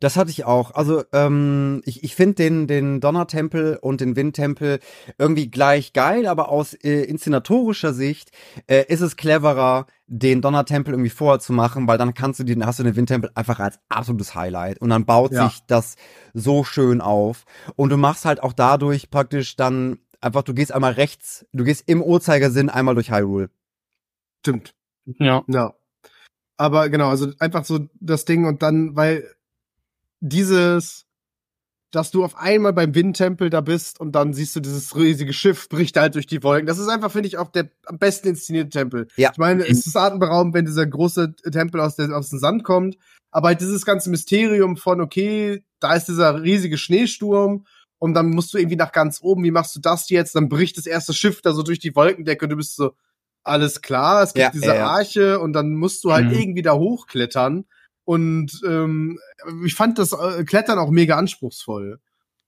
[0.00, 0.70] Das hatte ich auch.
[0.70, 4.80] Also ähm, ich, ich finde den, den Donnertempel und den Windtempel
[5.18, 8.30] irgendwie gleich geil, aber aus äh, inszenatorischer Sicht
[8.66, 12.64] äh, ist es cleverer, den Donnertempel irgendwie vorher zu machen, weil dann kannst du den,
[12.64, 15.48] hast du den Windtempel einfach als absolutes Highlight und dann baut Ja.
[15.48, 15.96] sich das
[16.32, 17.44] so schön auf
[17.76, 21.86] und du machst halt auch dadurch praktisch dann einfach, du gehst einmal rechts, du gehst
[21.86, 23.50] im Uhrzeigersinn einmal durch Hyrule.
[24.40, 24.74] Stimmt.
[25.18, 25.44] Ja.
[25.46, 25.74] Ja.
[26.60, 29.26] Aber genau, also einfach so das Ding und dann, weil
[30.20, 31.06] dieses,
[31.90, 35.70] dass du auf einmal beim Windtempel da bist und dann siehst du dieses riesige Schiff
[35.70, 36.66] bricht halt durch die Wolken.
[36.66, 39.08] Das ist einfach, finde ich, auch der am besten inszenierte Tempel.
[39.16, 39.30] Ja.
[39.32, 42.98] Ich meine, es ist atemberaubend, wenn dieser große Tempel aus, der, aus dem Sand kommt,
[43.30, 47.64] aber halt dieses ganze Mysterium von, okay, da ist dieser riesige Schneesturm
[47.98, 50.34] und dann musst du irgendwie nach ganz oben, wie machst du das jetzt?
[50.34, 52.92] Dann bricht das erste Schiff da so durch die Wolkendecke und du bist so,
[53.44, 54.86] alles klar, es gibt Ja, diese ja, ja.
[54.86, 56.32] Arche und dann musst du halt Mhm.
[56.38, 57.64] irgendwie da hochklettern.
[58.04, 59.18] Und ähm,
[59.64, 62.00] ich fand das äh, Klettern auch mega anspruchsvoll.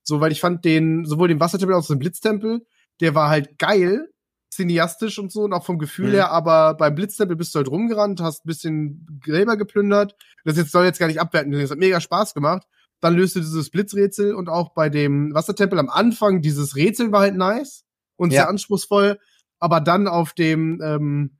[0.03, 2.65] So, weil ich fand den, sowohl den Wassertempel als auch den Blitztempel,
[2.99, 4.09] der war halt geil,
[4.53, 6.13] cineastisch und so und auch vom Gefühl Mhm.
[6.15, 10.15] her, aber beim Blitztempel bist du halt rumgerannt, hast ein bisschen Gräber geplündert.
[10.43, 12.67] Das jetzt soll jetzt gar nicht abwerten, das hat mega Spaß gemacht.
[12.99, 17.21] Dann löst du dieses Blitzrätsel und auch bei dem Wassertempel am Anfang, dieses Rätsel war
[17.21, 17.83] halt nice
[18.17, 18.41] und Ja.
[18.41, 19.19] sehr anspruchsvoll,
[19.63, 21.37] aber dann auf dem, ähm,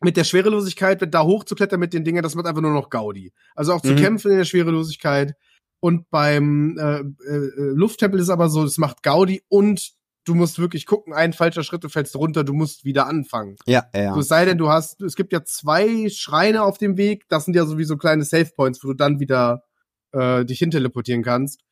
[0.00, 3.32] mit der Schwerelosigkeit, da hochzuklettern mit den Dingen, das macht einfach nur noch Gaudi.
[3.56, 3.96] Also auch zu Mhm.
[3.96, 5.34] kämpfen in der Schwerelosigkeit.
[5.80, 9.90] Und beim äh, äh, Lufttempel ist aber so, es macht Gaudi und
[10.24, 13.56] du musst wirklich gucken, ein falscher Schritt, du fällst runter, du musst wieder anfangen.
[13.66, 14.14] Ja, ja.
[14.14, 17.44] So, es sei denn, du hast, es gibt ja zwei Schreine auf dem Weg, das
[17.46, 19.64] sind ja sowieso kleine Save Points, wo du dann wieder
[20.12, 21.62] äh, dich hinteleportieren kannst.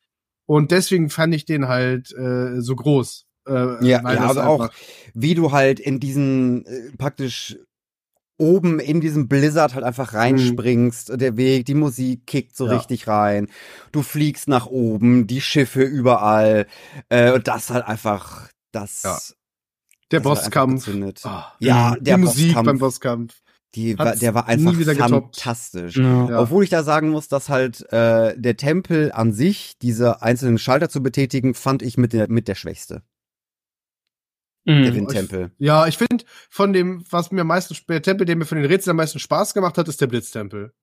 [0.45, 3.24] Und deswegen fand ich den halt äh, so groß.
[3.47, 4.69] Äh, Ja, ja also auch,
[5.13, 7.57] wie du halt in diesen äh, praktisch
[8.37, 12.71] oben in diesem Blizzard halt einfach reinspringst, der Weg, die Musik kickt so Mhm.
[12.71, 12.77] Ja.
[12.77, 13.47] richtig rein,
[13.93, 16.67] du fliegst nach oben, die Schiffe überall
[17.09, 19.17] äh, und das halt einfach das Ja.
[20.11, 20.89] der das Bosskampf.
[21.23, 22.65] Ah, Ja, die der Musik Bosskampf.
[22.65, 23.35] beim Bosskampf.
[23.73, 25.95] die war, der war einfach fantastisch.
[25.97, 26.39] Ja.
[26.41, 30.89] Obwohl ich da sagen muss, dass halt äh, der Tempel an sich, diese einzelnen Schalter
[30.89, 33.01] zu betätigen, fand ich mit der, mit der schwächste.
[34.67, 34.95] Der Mhm.
[34.95, 35.51] Windtempel.
[35.59, 38.65] Ja, ich finde, von dem, was mir am meisten, der Tempel, der mir von den
[38.65, 40.73] Rätseln am meisten Spaß gemacht hat, ist der Blitztempel.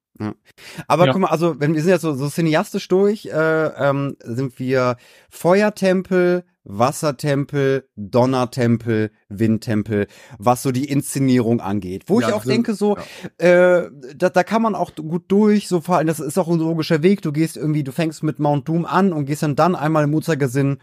[0.87, 1.13] Aber Ja.
[1.13, 3.33] guck mal, also wenn wir sind jetzt so, so cineastisch durch, äh,
[3.67, 4.97] ähm, sind wir
[5.31, 10.07] Feuertempel, Wassertempel, Donnertempel, Windtempel,
[10.39, 12.05] was so die Inszenierung angeht.
[12.07, 12.97] Wo ich Ja, auch sind- denke, so,
[13.39, 13.83] äh,
[14.15, 17.03] da, da kann man auch gut durch, so vor allem, das ist auch ein logischer
[17.03, 17.23] Weg.
[17.23, 20.15] Du gehst irgendwie, du fängst mit Mount Doom an und gehst dann dann einmal im
[20.15, 20.79] Uhrzeigersinn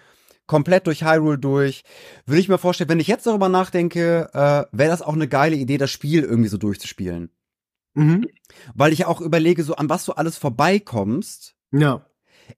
[0.49, 1.83] komplett durch Hyrule durch.
[2.25, 5.55] Würde ich mir vorstellen, wenn ich jetzt darüber nachdenke, äh, wäre das auch eine geile
[5.55, 7.29] Idee, das Spiel irgendwie so durchzuspielen.
[7.93, 8.27] Mhm.
[8.73, 12.03] Weil ich ja auch überlege, so an was du alles vorbeikommst, Ja.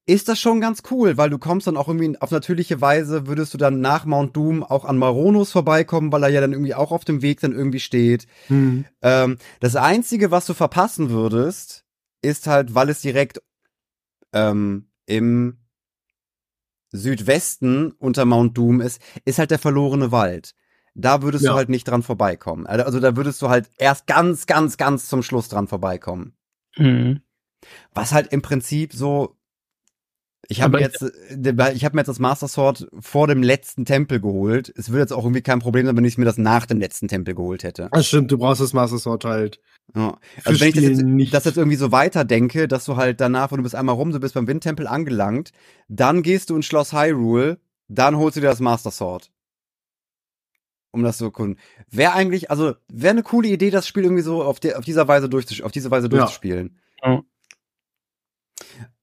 [0.05, 3.53] ist das schon ganz cool, weil du kommst dann auch irgendwie auf natürliche Weise, würdest
[3.53, 6.91] du dann nach Mount Doom auch an Maronos vorbeikommen, weil er ja dann irgendwie auch
[6.93, 8.25] auf dem Weg dann irgendwie steht.
[8.47, 8.85] Mhm.
[9.01, 11.83] Ähm, das Einzige, was du verpassen würdest,
[12.21, 13.41] ist halt, weil es direkt
[14.31, 15.57] ähm, im
[16.91, 20.53] Südwesten unter Mount Doom ist, ist halt der verlorene Wald.
[20.93, 21.51] Da würdest Ja.
[21.51, 22.67] du halt nicht dran vorbeikommen.
[22.67, 26.33] Also da würdest du halt erst ganz, ganz, ganz zum Schluss dran vorbeikommen.
[26.77, 27.21] Mhm.
[27.93, 29.37] Was halt im Prinzip so.
[30.47, 34.19] Ich habe jetzt, äh, ich habe mir jetzt das Master Sword vor dem letzten Tempel
[34.19, 34.73] geholt.
[34.75, 37.07] Es würde jetzt auch irgendwie kein Problem sein, wenn ich mir das nach dem letzten
[37.07, 37.87] Tempel geholt hätte.
[37.93, 39.61] Das stimmt, du brauchst das Master Sword halt.
[39.95, 40.17] Ja.
[40.45, 43.57] Also wenn ich das jetzt, das jetzt irgendwie so weiterdenke, dass du halt danach, wenn
[43.57, 45.51] du bist einmal rum, du bist beim Windtempel angelangt,
[45.87, 49.31] dann gehst du ins Schloss Hyrule, dann holst du dir das Master Sword.
[50.93, 51.57] Um das zu erkunden.
[51.89, 55.07] Wäre eigentlich, also wäre eine coole Idee, das Spiel irgendwie so auf, der, auf dieser
[55.07, 56.77] Weise durchzusch auf diese Weise durchzuspielen.
[57.03, 57.23] Ja.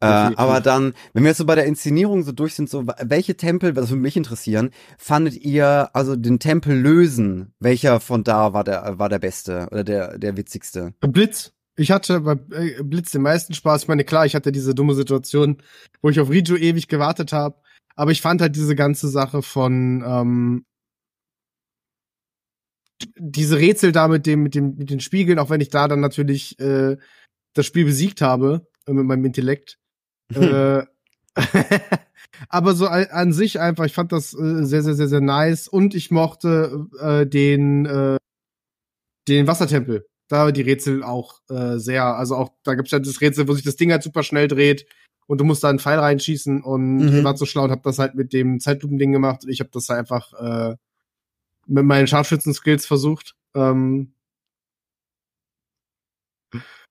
[0.00, 3.36] Äh, aber dann, wenn wir jetzt so bei der Inszenierung so durch sind, so welche
[3.36, 7.54] Tempel, was würde mich interessieren, fandet ihr also den Tempel lösen?
[7.58, 10.94] Welcher von da war der war der beste oder der der witzigste?
[11.00, 11.52] Blitz.
[11.76, 13.82] Ich hatte bei äh, Blitz den meisten Spaß.
[13.82, 15.62] Ich meine, klar, ich hatte diese dumme Situation,
[16.02, 17.56] wo ich auf Riju ewig gewartet habe.
[17.94, 20.64] Aber ich fand halt diese ganze Sache von ähm,
[23.16, 26.00] diese Rätsel da mit dem mit dem mit den Spiegeln, auch wenn ich da dann
[26.00, 26.96] natürlich äh,
[27.54, 29.78] das Spiel besiegt habe mit meinem Intellekt.
[30.34, 30.82] äh,
[32.48, 35.94] aber so an, sich einfach, ich fand das äh, sehr sehr sehr sehr nice und
[35.94, 38.16] ich mochte äh, den äh,
[39.28, 40.06] den Wassertempel.
[40.28, 43.64] Da die Rätsel auch äh, sehr, also auch da gibt's ja das Rätsel, wo sich
[43.64, 44.86] das Ding halt super schnell dreht
[45.26, 47.08] und du musst da einen Pfeil reinschießen und Mhm.
[47.08, 49.44] ihr wart so schlau und habt das halt mit dem Zeitlupending gemacht.
[49.48, 50.76] Ich habe das halt einfach äh,
[51.66, 53.36] mit meinen Scharfschützen-Skills versucht.
[53.54, 54.12] Ähm,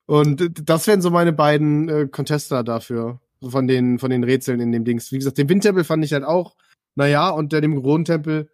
[0.07, 4.59] und das wären so meine beiden äh, Contester dafür so von den von den Rätseln
[4.59, 5.11] in dem Dings.
[5.11, 6.55] Wie gesagt, den Windtempel fand ich halt auch,
[6.95, 8.49] naja, und der dem Kronentempel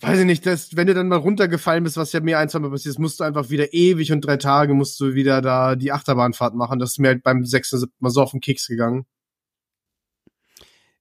[0.00, 2.60] weiß ich nicht, das, wenn du dann mal runtergefallen bist, was ja mir ein, zwei
[2.60, 5.76] Mal passiert ist, musst du einfach wieder ewig und drei Tage musst du wieder da
[5.76, 6.78] die Achterbahnfahrt machen.
[6.78, 9.06] Das ist mir halt beim sechsten, siebten Mal so auf den Keks gegangen.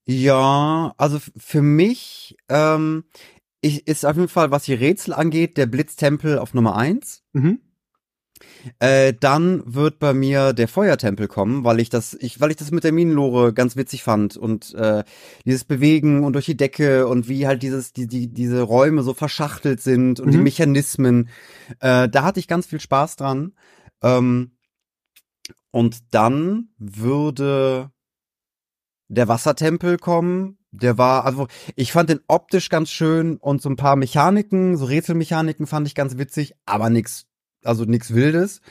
[0.06, 3.06] Ja, also für mich ähm,
[3.62, 7.24] ich, ist auf jeden Fall, was die Rätsel angeht, der Blitztempel auf Nummer eins.
[7.34, 7.62] Mhm.
[8.80, 12.72] Äh, dann wird bei mir der Feuertempel kommen, weil ich das, ich, weil ich das
[12.72, 15.04] mit der Minenlore ganz witzig fand und äh,
[15.46, 19.14] dieses Bewegen und durch die Decke und wie halt dieses, die, die, diese Räume so
[19.14, 20.44] verschachtelt sind und die Mhm.
[20.44, 21.30] Mechanismen.
[21.80, 23.54] Äh, da hatte ich ganz viel Spaß dran.
[24.02, 24.52] Ähm,
[25.72, 27.92] und dann würde
[29.08, 30.58] der Wassertempel kommen.
[30.72, 34.86] Der war, also ich fand den optisch ganz schön und so ein paar Mechaniken, so
[34.86, 37.26] Rätselmechaniken fand ich ganz witzig, aber nix,
[37.64, 38.62] also nix Wildes.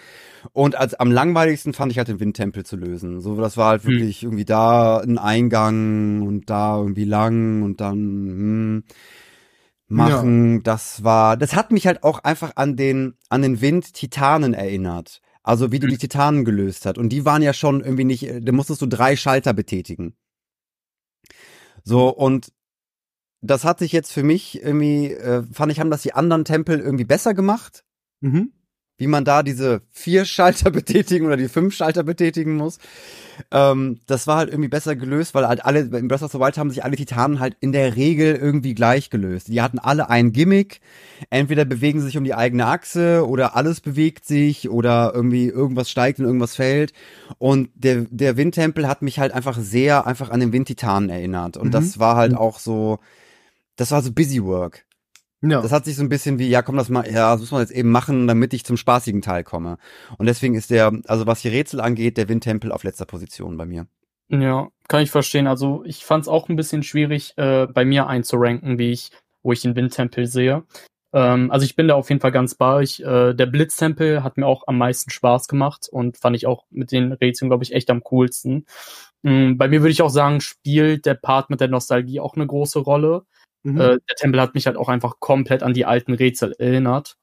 [0.52, 3.20] Und als am langweiligsten fand ich halt den Windtempel zu lösen.
[3.20, 3.90] So, das war halt Hm.
[3.90, 8.84] wirklich irgendwie da ein Eingang und da irgendwie lang und dann hm,
[9.88, 10.62] machen.
[10.62, 15.20] Das war, das hat mich halt auch einfach an den an den Wind Titanen erinnert.
[15.42, 16.98] Also wie du die Titanen gelöst hast.
[16.98, 20.14] Und die waren ja schon irgendwie nicht, da musstest du drei Schalter betätigen.
[21.84, 22.52] So, und
[23.40, 26.78] das hat sich jetzt für mich irgendwie, äh, fand ich, haben das die anderen Tempel
[26.80, 27.84] irgendwie besser gemacht,
[28.20, 28.52] Mhm.
[28.98, 32.78] Wie man da diese vier Schalter betätigen oder die fünf Schalter betätigen muss.
[33.52, 36.58] Ähm, das war halt irgendwie besser gelöst, weil halt alle, in Breath of the Wild
[36.58, 39.46] haben sich alle Titanen halt in der Regel irgendwie gleich gelöst.
[39.48, 40.80] Die hatten alle ein Gimmick.
[41.30, 45.88] Entweder bewegen sie sich um die eigene Achse oder alles bewegt sich oder irgendwie irgendwas
[45.88, 46.92] steigt und irgendwas fällt.
[47.38, 51.56] Und der, der Windtempel hat mich halt einfach sehr einfach an den Windtitanen erinnert.
[51.56, 51.72] Und Mhm.
[51.72, 52.38] das war halt Mhm.
[52.38, 52.98] auch so,
[53.76, 54.84] das war so Busy Work.
[55.40, 55.62] Ja.
[55.62, 57.60] Das hat sich so ein bisschen wie, ja, komm, das mal, ja, das muss man
[57.60, 59.78] jetzt eben machen, damit ich zum spaßigen Teil komme.
[60.16, 63.64] Und deswegen ist der, also was die Rätsel angeht, der Windtempel auf letzter Position bei
[63.64, 63.86] mir.
[64.30, 65.46] Ja, kann ich verstehen.
[65.46, 69.10] Also ich fand es auch ein bisschen schwierig, äh, bei mir einzuranken, wie ich,
[69.42, 70.64] wo ich den Windtempel sehe.
[71.12, 73.00] Ähm, also ich bin da auf jeden Fall ganz bei euch.
[73.00, 76.92] Äh, der Blitztempel hat mir auch am meisten Spaß gemacht und fand ich auch mit
[76.92, 78.66] den Rätseln, glaube ich, echt am coolsten.
[79.24, 82.46] Ähm, bei mir würde ich auch sagen, spielt der Part mit der Nostalgie auch eine
[82.46, 83.22] große Rolle.
[83.72, 83.80] Mhm.
[83.80, 87.16] Äh, der Tempel hat mich halt auch einfach komplett an die alten Rätsel erinnert.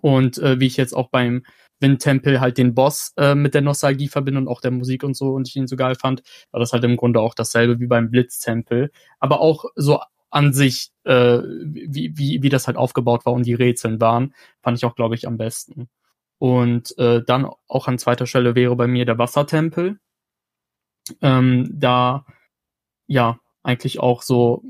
[0.00, 1.44] Und äh, wie ich jetzt auch beim
[1.80, 5.30] Windtempel halt den Boss äh, mit der Nostalgie verbinde und auch der Musik und so
[5.30, 8.10] und ich ihn so geil fand, war das halt im Grunde auch dasselbe wie beim
[8.10, 8.90] Blitztempel.
[9.18, 13.54] Aber auch so an sich, äh, wie, wie, wie das halt aufgebaut war und die
[13.54, 15.88] Rätseln waren, fand ich auch, glaube ich, am besten.
[16.38, 19.98] Und äh, dann auch an zweiter Stelle wäre bei mir der Wassertempel.
[21.20, 22.24] Ähm, da,
[23.08, 24.62] ja, eigentlich auch so,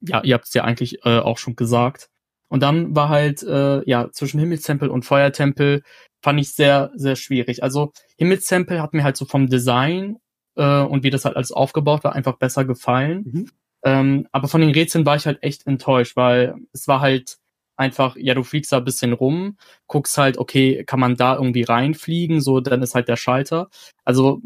[0.00, 2.08] ja, ihr habt es ja eigentlich äh, auch schon gesagt.
[2.48, 5.82] Und dann war halt, äh, ja, zwischen Himmelstempel und Feuertempel
[6.22, 7.62] fand ich sehr, sehr schwierig.
[7.62, 10.16] Also Himmelstempel hat mir halt so vom Design
[10.56, 13.24] äh, und wie das halt alles aufgebaut war, einfach besser gefallen.
[13.26, 13.50] Mhm.
[13.84, 17.38] Ähm, aber von den Rätseln war ich halt echt enttäuscht, weil es war halt
[17.76, 19.56] einfach, ja, du fliegst da ein bisschen rum,
[19.86, 23.68] guckst halt, okay, kann man da irgendwie reinfliegen, so, dann ist halt der Schalter.
[24.04, 24.40] Also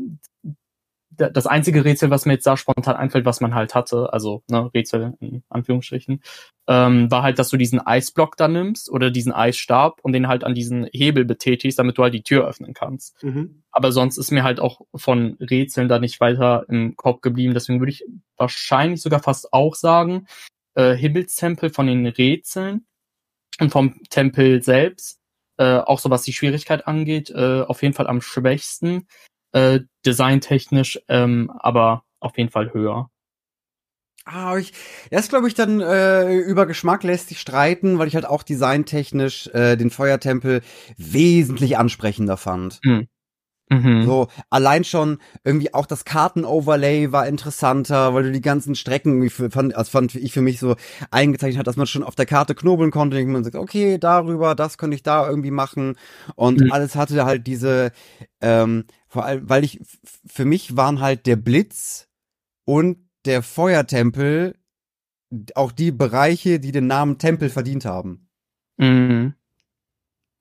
[1.16, 4.70] das einzige Rätsel, was mir jetzt da spontan einfällt, was man halt hatte, also ne,
[4.72, 6.22] Rätsel in Anführungsstrichen,
[6.68, 10.44] ähm, war halt, dass du diesen Eisblock da nimmst oder diesen Eisstab und den halt
[10.44, 13.22] an diesen Hebel betätigst, damit du halt die Tür öffnen kannst.
[13.22, 13.62] Mhm.
[13.70, 17.54] Aber sonst ist mir halt auch von Rätseln da nicht weiter im Kopf geblieben.
[17.54, 18.04] Deswegen würde ich
[18.36, 20.26] wahrscheinlich sogar fast auch sagen,
[20.74, 22.86] äh, Himmelstempel von den Rätseln
[23.60, 25.20] und vom Tempel selbst,
[25.58, 29.06] äh, auch so was die Schwierigkeit angeht, äh, auf jeden Fall am schwächsten
[29.52, 33.08] äh, designtechnisch, ähm, aber auf jeden Fall höher.
[34.24, 34.72] Ah, ich,
[35.10, 39.48] erst glaube ich dann äh, über Geschmack lässt sich streiten, weil ich halt auch designtechnisch
[39.48, 40.62] äh, den Feuertempel
[40.96, 42.78] wesentlich ansprechender fand.
[42.84, 43.08] Mhm.
[43.68, 44.04] Mhm.
[44.04, 49.50] So, allein schon irgendwie auch das Kartenoverlay war interessanter, weil du die ganzen Strecken, für,
[49.50, 50.76] fand, also fand ich für mich so
[51.10, 54.54] eingezeichnet hat, dass man schon auf der Karte knobeln konnte, und man sagt, okay, darüber,
[54.54, 55.96] das könnte ich da irgendwie machen
[56.36, 56.72] und mhm.
[56.72, 57.92] alles hatte halt diese,
[58.40, 59.78] ähm, vor allem, weil ich,
[60.24, 62.08] für mich waren halt der Blitz
[62.64, 62.96] und
[63.26, 64.56] der Feuertempel
[65.54, 68.30] auch die Bereiche, die den Namen Tempel verdient haben.
[68.78, 69.34] Mhm.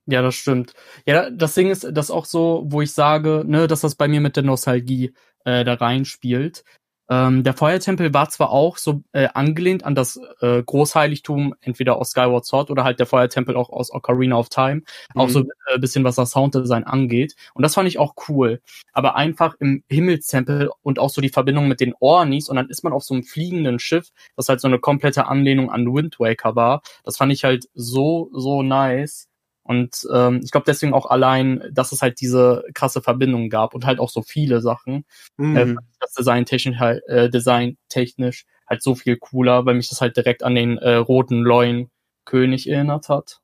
[0.05, 0.73] Ja, das stimmt.
[1.05, 4.21] Ja, das Ding ist, das auch so, wo ich sage, ne, dass das bei mir
[4.21, 6.63] mit der Nostalgie äh, da reinspielt.
[7.12, 12.12] Ähm, der Feuertempel war zwar auch so äh, angelehnt an das äh, Großheiligtum, entweder aus
[12.12, 14.76] Skyward Sword oder halt der Feuertempel auch aus Ocarina of Time,
[15.13, 15.21] mhm.
[15.21, 17.36] auch so äh, bisschen was das Sounddesign angeht.
[17.54, 18.62] Und das fand ich auch cool.
[18.93, 22.82] Aber einfach im Himmelstempel und auch so die Verbindung mit den Ornis und dann ist
[22.86, 26.56] man auf so einem fliegenden Schiff, das halt so eine komplette Anlehnung an Wind Waker
[26.56, 26.82] war.
[27.04, 29.28] Das fand ich halt so, so nice.
[29.63, 33.86] Und ähm, ich glaube deswegen auch allein, dass es halt diese krasse Verbindung gab und
[33.86, 35.06] halt auch so viele Sachen.
[35.38, 35.56] Mhm.
[35.56, 40.02] Äh, das Design technisch halt, äh, Design technisch halt so viel cooler, weil mich das
[40.02, 41.91] halt direkt an den äh, roten Leuen
[42.26, 43.41] König erinnert hat.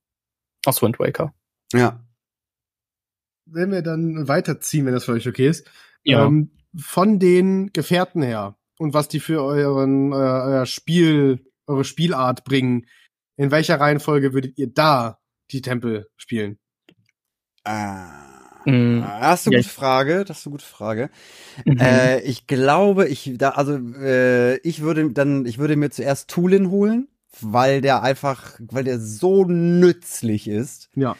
[0.65, 1.33] Aus Wind Waker.
[1.73, 2.03] Ja.
[3.45, 5.69] Wenn wir dann weiterziehen, wenn das für euch okay ist.
[6.03, 6.25] Ja.
[6.25, 12.43] Ähm, von den Gefährten her und was die für euren euer, euer Spiel, eure Spielart
[12.43, 12.85] bringen,
[13.35, 15.19] in welcher Reihenfolge würdet ihr da
[15.51, 16.57] die Tempel spielen?
[17.63, 18.27] Ah.
[18.65, 19.61] Mm, das ist eine ja.
[19.61, 20.25] gute Frage.
[20.25, 21.09] Das ist eine gute Frage.
[21.65, 21.79] Mhm.
[21.79, 26.69] Äh, ich glaube, ich da also äh, ich würde dann ich würde mir zuerst Tulin
[26.69, 27.07] holen,
[27.39, 30.89] weil der einfach, weil der so nützlich ist.
[30.95, 31.15] Ja.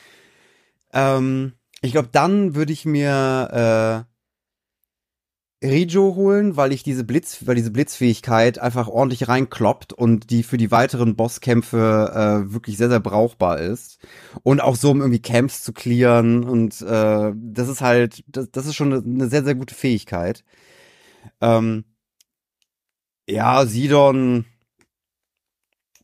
[0.92, 4.17] Ähm, ich glaube, dann würde ich mir äh,
[5.64, 10.58] Rijo holen, weil ich diese Blitz, weil diese Blitzfähigkeit einfach ordentlich reinkloppt und die für
[10.58, 14.00] die weiteren Bosskämpfe äh, wirklich sehr, sehr brauchbar ist.
[14.44, 16.44] Und auch so, um irgendwie Camps zu clearen.
[16.44, 20.44] Und äh, das ist halt, das, das ist schon eine sehr, sehr gute Fähigkeit.
[21.42, 21.86] Ähm,
[23.28, 24.46] ja, Sidon,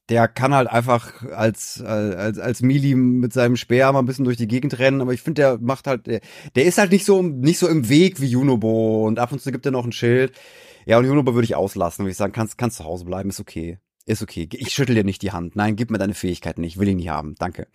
[0.09, 4.37] der kann halt einfach als, als, als Mili mit seinem Speer mal ein bisschen durch
[4.37, 6.19] die Gegend rennen, aber ich finde, der macht halt, der,
[6.55, 9.51] der ist halt nicht so, nicht so im Weg wie Junobo und ab und zu
[9.51, 10.33] gibt er noch ein Schild.
[10.85, 13.39] Ja, und Junobo würde ich auslassen, würde ich sagen, kannst, kannst zu Hause bleiben, ist
[13.39, 13.79] okay.
[14.05, 14.49] Ist okay.
[14.51, 15.55] Ich schüttel dir nicht die Hand.
[15.55, 16.73] Nein, gib mir deine Fähigkeiten nicht.
[16.73, 17.35] Ich will ihn nicht haben.
[17.39, 17.67] Danke.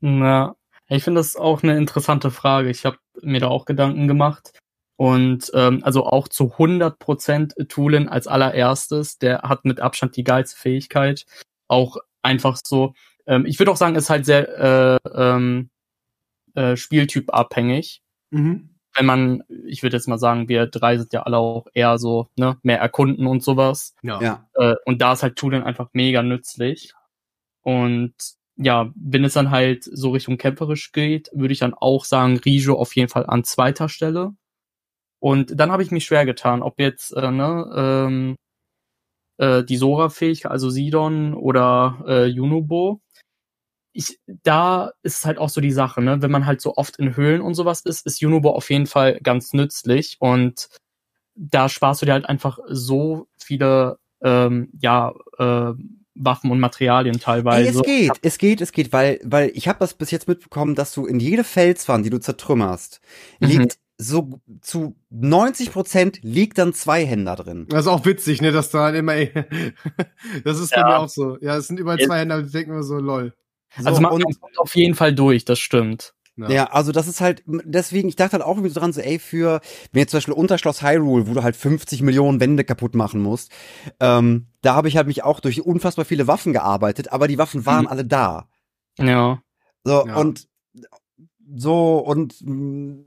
[0.00, 0.56] Na,
[0.88, 2.68] ich finde das auch eine interessante Frage.
[2.68, 4.52] Ich habe mir da auch Gedanken gemacht.
[4.98, 10.58] Und ähm, also auch zu 100% Tulin als allererstes, der hat mit Abstand die geilste
[10.58, 11.24] Fähigkeit.
[11.68, 12.94] Auch einfach so,
[13.24, 15.70] ähm, ich würde auch sagen, ist halt sehr äh, ähm,
[16.56, 18.02] äh, Spieltyp abhängig.
[18.30, 18.70] Mhm.
[18.92, 22.26] Wenn man, ich würde jetzt mal sagen, wir drei sind ja alle auch eher so,
[22.36, 23.94] ne, mehr erkunden und sowas.
[24.02, 24.20] Ja.
[24.20, 24.48] ja.
[24.54, 26.92] Äh, und da ist halt Tulin einfach mega nützlich.
[27.62, 28.14] Und
[28.56, 32.74] ja, wenn es dann halt so Richtung kämpferisch geht, würde ich dann auch sagen, Rijo
[32.74, 34.32] auf jeden Fall an zweiter Stelle.
[35.20, 38.36] Und dann habe ich mich schwer getan, ob jetzt äh, ne, ähm,
[39.38, 43.00] äh, die Sora-Fähigkeit, also Sidon oder äh, Junubo.
[43.92, 46.22] ich, da ist halt auch so die Sache, ne?
[46.22, 49.18] Wenn man halt so oft in Höhlen und sowas ist, ist Junobo auf jeden Fall
[49.22, 50.68] ganz nützlich und
[51.34, 55.72] da sparst du dir halt einfach so viele, ähm, ja, äh,
[56.20, 57.68] Waffen und Materialien teilweise.
[57.68, 60.74] Ey, es geht, es geht, es geht, weil, weil ich habe das bis jetzt mitbekommen,
[60.74, 63.00] dass du in jede Felswand, die du zertrümmerst,
[63.38, 63.48] Mhm.
[63.48, 67.66] liegt so zu 90 Prozent liegt dann zwei Händer drin.
[67.68, 69.14] Das ist auch witzig, ne, dass da halt immer,
[70.44, 70.86] das ist bei Ja.
[70.86, 71.36] mir auch so.
[71.40, 72.06] Ja, es sind überall Ja.
[72.06, 73.34] zwei Hände, die denken immer so, lol.
[73.76, 76.14] So, also man und, kommt auf jeden Fall durch, das stimmt.
[76.36, 79.18] ja, also das ist halt, deswegen, ich dachte halt auch irgendwie so dran, so, ey,
[79.18, 79.60] für,
[79.92, 83.50] wenn jetzt zum Beispiel Unterschloss Hyrule, wo du halt 50 Millionen Wände kaputt machen musst,
[83.98, 87.66] ähm, da habe ich halt mich auch durch unfassbar viele Waffen gearbeitet, aber die Waffen
[87.66, 87.88] waren Mhm.
[87.88, 88.48] alle da.
[88.98, 89.42] Ja.
[89.82, 90.14] So, Ja.
[90.16, 90.48] und
[91.56, 93.02] so, und mh,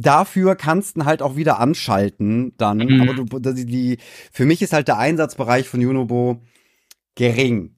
[0.00, 2.78] dafür kannst du halt auch wieder anschalten dann.
[2.78, 3.00] Mhm.
[3.02, 3.98] Aber du, die, die,
[4.32, 6.42] für mich ist halt der Einsatzbereich von Junobo
[7.16, 7.76] gering.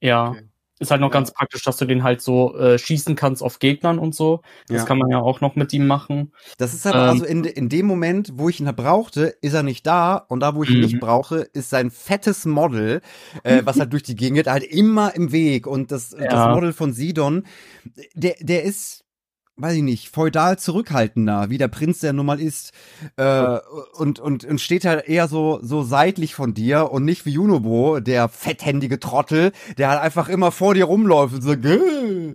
[0.00, 0.30] Ja.
[0.30, 0.42] Okay.
[0.80, 1.12] Ist halt noch Ja.
[1.12, 4.42] ganz praktisch, dass du den halt so äh, schießen kannst auf Gegnern und so.
[4.66, 4.84] Das Ja.
[4.84, 6.32] kann man ja auch noch mit ihm machen.
[6.58, 7.00] Das ist halt Ähm.
[7.02, 10.16] also in, in dem Moment, wo ich ihn halt brauchte, ist er nicht da.
[10.16, 10.82] Und da, wo ich ihn Mhm.
[10.82, 13.00] nicht brauche, ist sein fettes Model,
[13.44, 15.68] äh, was halt durch die Gegend geht, halt immer im Weg.
[15.68, 16.52] Und das, das Ja.
[16.52, 17.44] Model von Sidon,
[18.14, 19.04] der, der ist,
[19.56, 22.72] weiß ich nicht, feudal zurückhaltender, wie der Prinz der nun mal ist.
[23.16, 23.58] Äh,
[23.94, 28.00] und, und, und steht halt eher so, so seitlich von dir und nicht wie Junobo,
[28.00, 32.34] der fetthändige Trottel, der halt einfach immer vor dir rumläuft und so, "Gäh."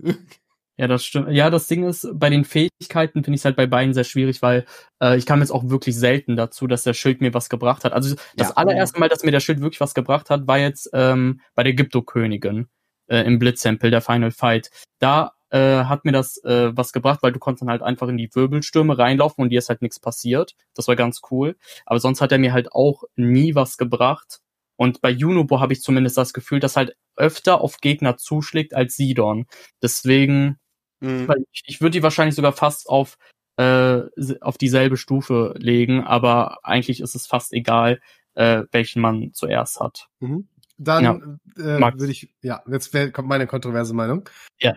[0.79, 1.31] Ja, das stimmt.
[1.31, 4.43] Ja, das Ding ist, bei den Fähigkeiten finde ich es halt bei beiden sehr schwierig,
[4.43, 4.65] weil
[5.01, 7.93] äh, ich kam jetzt auch wirklich selten dazu, dass der Schild mir was gebracht hat.
[7.93, 8.53] Also das Ja.
[8.57, 11.73] allererste Mal, dass mir der Schild wirklich was gebracht hat, war jetzt ähm, bei der
[11.73, 12.67] Gypto-Königin
[13.07, 14.69] äh, im Blitztempel, der Final Fight.
[14.99, 18.17] Da äh, hat mir das äh, was gebracht, weil du konntest dann halt einfach in
[18.17, 20.55] die Wirbelstürme reinlaufen und dir ist halt nichts passiert.
[20.75, 21.55] Das war ganz cool.
[21.85, 24.39] Aber sonst hat er mir halt auch nie was gebracht.
[24.75, 28.95] Und bei Junobo habe ich zumindest das Gefühl, dass halt öfter auf Gegner zuschlägt als
[28.95, 29.47] Sidon.
[29.81, 30.59] Deswegen
[30.99, 31.45] Mhm.
[31.51, 33.17] ich, ich würde die wahrscheinlich sogar fast auf,
[33.57, 34.01] äh,
[34.41, 38.01] auf dieselbe Stufe legen, aber eigentlich ist es fast egal,
[38.33, 40.07] äh, welchen man zuerst hat.
[40.19, 40.47] Mhm.
[40.79, 41.99] Dann äh, Max.
[41.99, 44.29] würde ich, ja, jetzt kommt meine kontroverse Meinung.
[44.59, 44.75] Ja.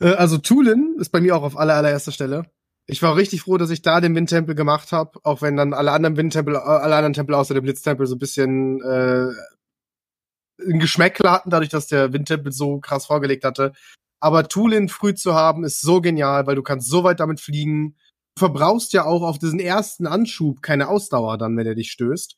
[0.00, 2.50] Äh, also Tulin ist bei mir auch auf aller, allererster Stelle.
[2.86, 5.92] Ich war richtig froh, dass ich da den Windtempel gemacht habe, auch wenn dann alle
[5.92, 9.28] anderen Windtempel, äh, alle anderen Tempel außer dem Blitztempel so ein bisschen äh,
[10.66, 13.72] ein Geschmäckler hatten, dadurch, dass der Windtempel so krass vorgelegt hatte.
[14.20, 17.96] Aber Tulin früh zu haben, ist so genial, weil du kannst so weit damit fliegen.
[18.34, 22.36] Du verbrauchst ja auch auf diesen ersten Anschub keine Ausdauer dann, wenn er dich stößt.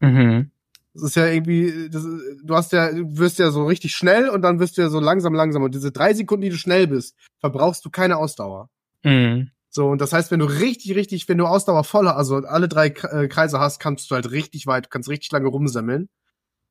[0.00, 0.50] Mhm.
[0.96, 2.02] Das ist ja irgendwie, das,
[2.42, 5.00] du hast ja, du wirst ja so richtig schnell und dann wirst du ja so
[5.00, 5.62] langsam, langsam.
[5.62, 8.70] Und diese drei Sekunden, die du schnell bist, verbrauchst du keine Ausdauer.
[9.02, 9.50] Mhm.
[9.68, 12.86] So, und das heißt, wenn du richtig, richtig, wenn du Ausdauer voller, also alle drei
[12.86, 16.08] äh, Kreise hast, kannst du halt richtig weit, du kannst richtig lange rumsammeln.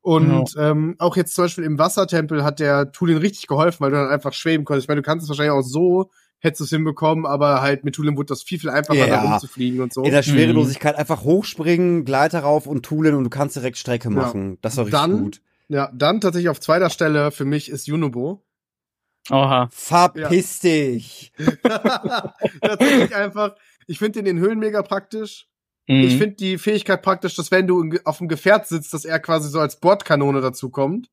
[0.01, 3.97] Und ähm, auch jetzt zum Beispiel im Wassertempel hat der Tulin richtig geholfen, weil du
[3.97, 4.85] dann einfach schweben konntest.
[4.85, 6.11] Ich meine, du kannst es wahrscheinlich auch so,
[6.45, 9.07] hättest du es hinbekommen, aber halt mit Tulin wurde das viel, viel einfacher, Ja.
[9.07, 10.03] da rumzufliegen und so.
[10.03, 14.57] In der Schwerelosigkeit einfach hochspringen, Gleiter rauf und Tulen und du kannst direkt Strecke machen.
[14.61, 15.41] Das war richtig Dann- gut.
[15.67, 18.45] Ja, dann tatsächlich auf zweiter Stelle für mich ist Junobo.
[19.31, 19.67] Oha.
[19.71, 21.33] Verpiss dich.
[22.61, 23.55] Tatsächlich einfach,
[23.87, 25.47] ich finde den in Höhlen mega praktisch.
[25.87, 26.01] Mhm.
[26.03, 29.49] Ich finde die Fähigkeit praktisch, dass wenn du auf dem Gefährt sitzt, dass er quasi
[29.49, 31.09] so als Bordkanone dazu kommt.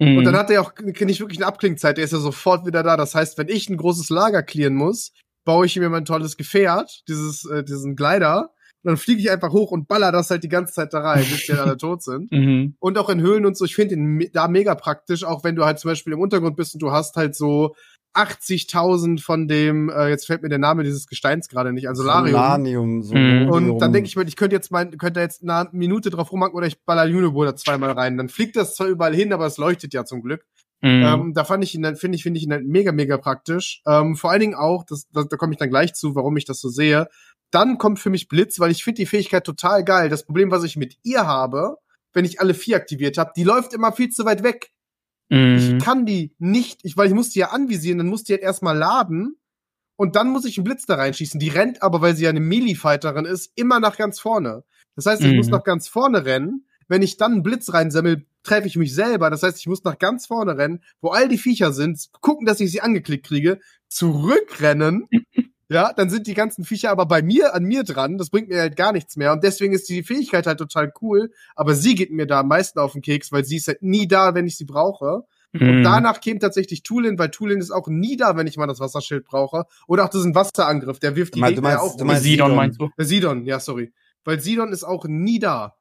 [0.00, 0.18] Mhm.
[0.18, 2.96] Und dann hat er auch nicht wirklich eine Abklingzeit, der ist ja sofort wieder da.
[2.96, 5.12] Das heißt, wenn ich ein großes Lager clearen muss,
[5.44, 8.50] baue ich mir mein tolles Gefährt, dieses, äh, diesen Glider,
[8.82, 11.24] und dann fliege ich einfach hoch und baller das halt die ganze Zeit da rein,
[11.28, 12.32] bis die alle tot sind.
[12.32, 12.76] Mhm.
[12.78, 15.66] Und auch in Höhlen und so, ich finde ihn da mega praktisch, auch wenn du
[15.66, 17.74] halt zum Beispiel im Untergrund bist und du hast halt so
[18.14, 22.32] 80.000 von dem, äh, jetzt fällt mir der Name dieses Gesteins gerade nicht, also Solarium.
[22.32, 23.44] Solarium.
[23.44, 23.50] Mhm.
[23.50, 26.56] Und dann denke ich mir, ich könnte jetzt mal, könnte jetzt eine Minute drauf rumhacken
[26.56, 28.16] oder ich baller Unibo da zweimal rein.
[28.16, 30.44] Dann fliegt das zwar überall hin, aber es leuchtet ja zum Glück.
[30.82, 31.02] Mhm.
[31.04, 33.82] Ähm, da fand ich ihn dann, finde ich, finde ich ihn dann mega, mega praktisch.
[33.86, 36.46] Ähm, vor allen Dingen auch, das, das, da komme ich dann gleich zu, warum ich
[36.46, 37.08] das so sehe.
[37.50, 40.08] Dann kommt für mich Blitz, weil ich finde die Fähigkeit total geil.
[40.08, 41.76] Das Problem, was ich mit ihr habe,
[42.12, 44.70] wenn ich alle vier aktiviert habe, die läuft immer viel zu weit weg.
[45.30, 45.56] Mhm.
[45.78, 48.42] Ich kann die nicht, ich, weil ich muss die ja anvisieren, dann muss die halt
[48.42, 49.36] erstmal laden
[49.96, 51.40] und dann muss ich einen Blitz da reinschießen.
[51.40, 54.64] Die rennt aber, weil sie ja eine Melee-Fighterin ist, immer nach ganz vorne.
[54.96, 55.36] Das heißt, ich Mhm.
[55.36, 56.66] muss nach ganz vorne rennen.
[56.88, 59.30] Wenn ich dann einen Blitz reinsammel, treffe ich mich selber.
[59.30, 62.58] Das heißt, ich muss nach ganz vorne rennen, wo all die Viecher sind, gucken, dass
[62.60, 65.08] ich sie angeklickt kriege, zurückrennen.
[65.70, 68.18] Ja, dann sind die ganzen Viecher aber bei mir, an mir dran.
[68.18, 69.32] Das bringt mir halt gar nichts mehr.
[69.32, 71.30] Und deswegen ist die Fähigkeit halt total cool.
[71.54, 74.08] Aber sie geht mir da am meisten auf den Keks, weil sie ist halt nie
[74.08, 75.22] da, wenn ich sie brauche.
[75.52, 75.82] Und Mhm.
[75.84, 79.24] danach käme tatsächlich Tulin, weil Tulin ist auch nie da, wenn ich mal das Wasserschild
[79.24, 79.64] brauche.
[79.86, 82.46] Oder auch diesen Wasserangriff, der wirft die Du Gegner ja meinst- auch du meinst Sidon
[82.46, 82.56] Sidon.
[82.56, 82.90] meinst du?
[82.96, 83.92] Äh, Sidon, ja, sorry.
[84.24, 85.76] Weil Sidon ist auch nie da.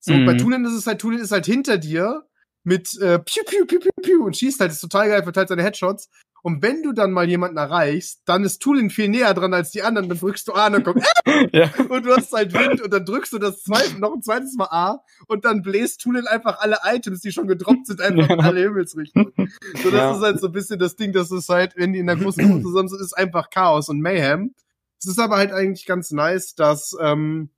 [0.00, 0.26] So, Mhm.
[0.26, 2.24] bei Tulin ist es halt, Tulin ist halt hinter dir
[2.64, 5.62] mit äh, piu, piu, piu, piu, piu und schießt halt, ist total geil, verteilt seine
[5.62, 6.08] Headshots.
[6.42, 9.82] Und wenn du dann mal jemanden erreichst, dann ist Tulin viel näher dran als die
[9.82, 11.04] anderen, dann drückst du A und dann kommt
[11.52, 11.70] ja.
[11.88, 14.68] und du hast halt Wind und dann drückst du das zweite, noch ein zweites Mal
[14.70, 18.60] A und dann bläst Tulin einfach alle Items, die schon gedroppt sind, einfach in alle
[18.60, 19.32] Himmelsrichtungen.
[19.82, 20.14] So, das Ja.
[20.16, 22.46] ist halt so ein bisschen das Ding, dass es halt, wenn die in der großen
[22.46, 24.54] Gruppe zusammen sind, ist einfach Chaos und Mayhem.
[25.00, 27.50] Es ist aber halt eigentlich ganz nice, dass ähm,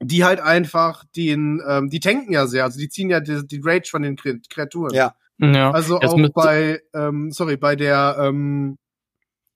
[0.00, 3.60] die halt einfach den, ähm, die tanken ja sehr, also die ziehen ja die, die
[3.62, 4.94] Rage von den Kre- Kreaturen.
[4.94, 5.14] Ja.
[5.42, 5.70] Ja.
[5.72, 8.78] Also auch bei, ähm, sorry, bei der, ähm,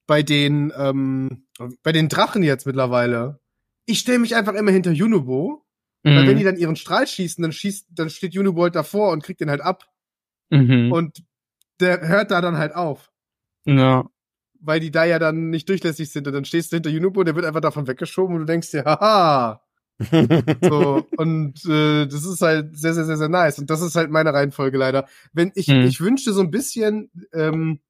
[0.07, 1.47] bei den, ähm,
[1.83, 3.41] bei den Drachen jetzt mittlerweile.
[3.87, 5.65] Ich stelle mich einfach immer hinter Junubo,
[6.03, 6.29] weil Mhm.
[6.29, 9.41] wenn die dann ihren Strahl schießen, dann schießt, dann steht Junubo halt davor und kriegt
[9.41, 9.85] den halt ab
[10.51, 10.93] mhm.
[10.93, 11.25] und
[11.81, 13.11] der hört da dann halt auf,
[13.65, 14.05] ja.
[14.61, 17.37] weil die da ja dann nicht durchlässig sind und dann stehst du hinter Junubo, der
[17.37, 19.63] wird einfach davon weggeschoben und du denkst dir, haha,
[20.63, 23.59] so, und äh, das ist halt sehr, sehr, sehr, sehr nice.
[23.59, 25.07] Und das ist halt meine Reihenfolge leider.
[25.33, 25.83] Wenn ich, Hm.
[25.87, 27.81] ich wünschte so ein bisschen, ähm,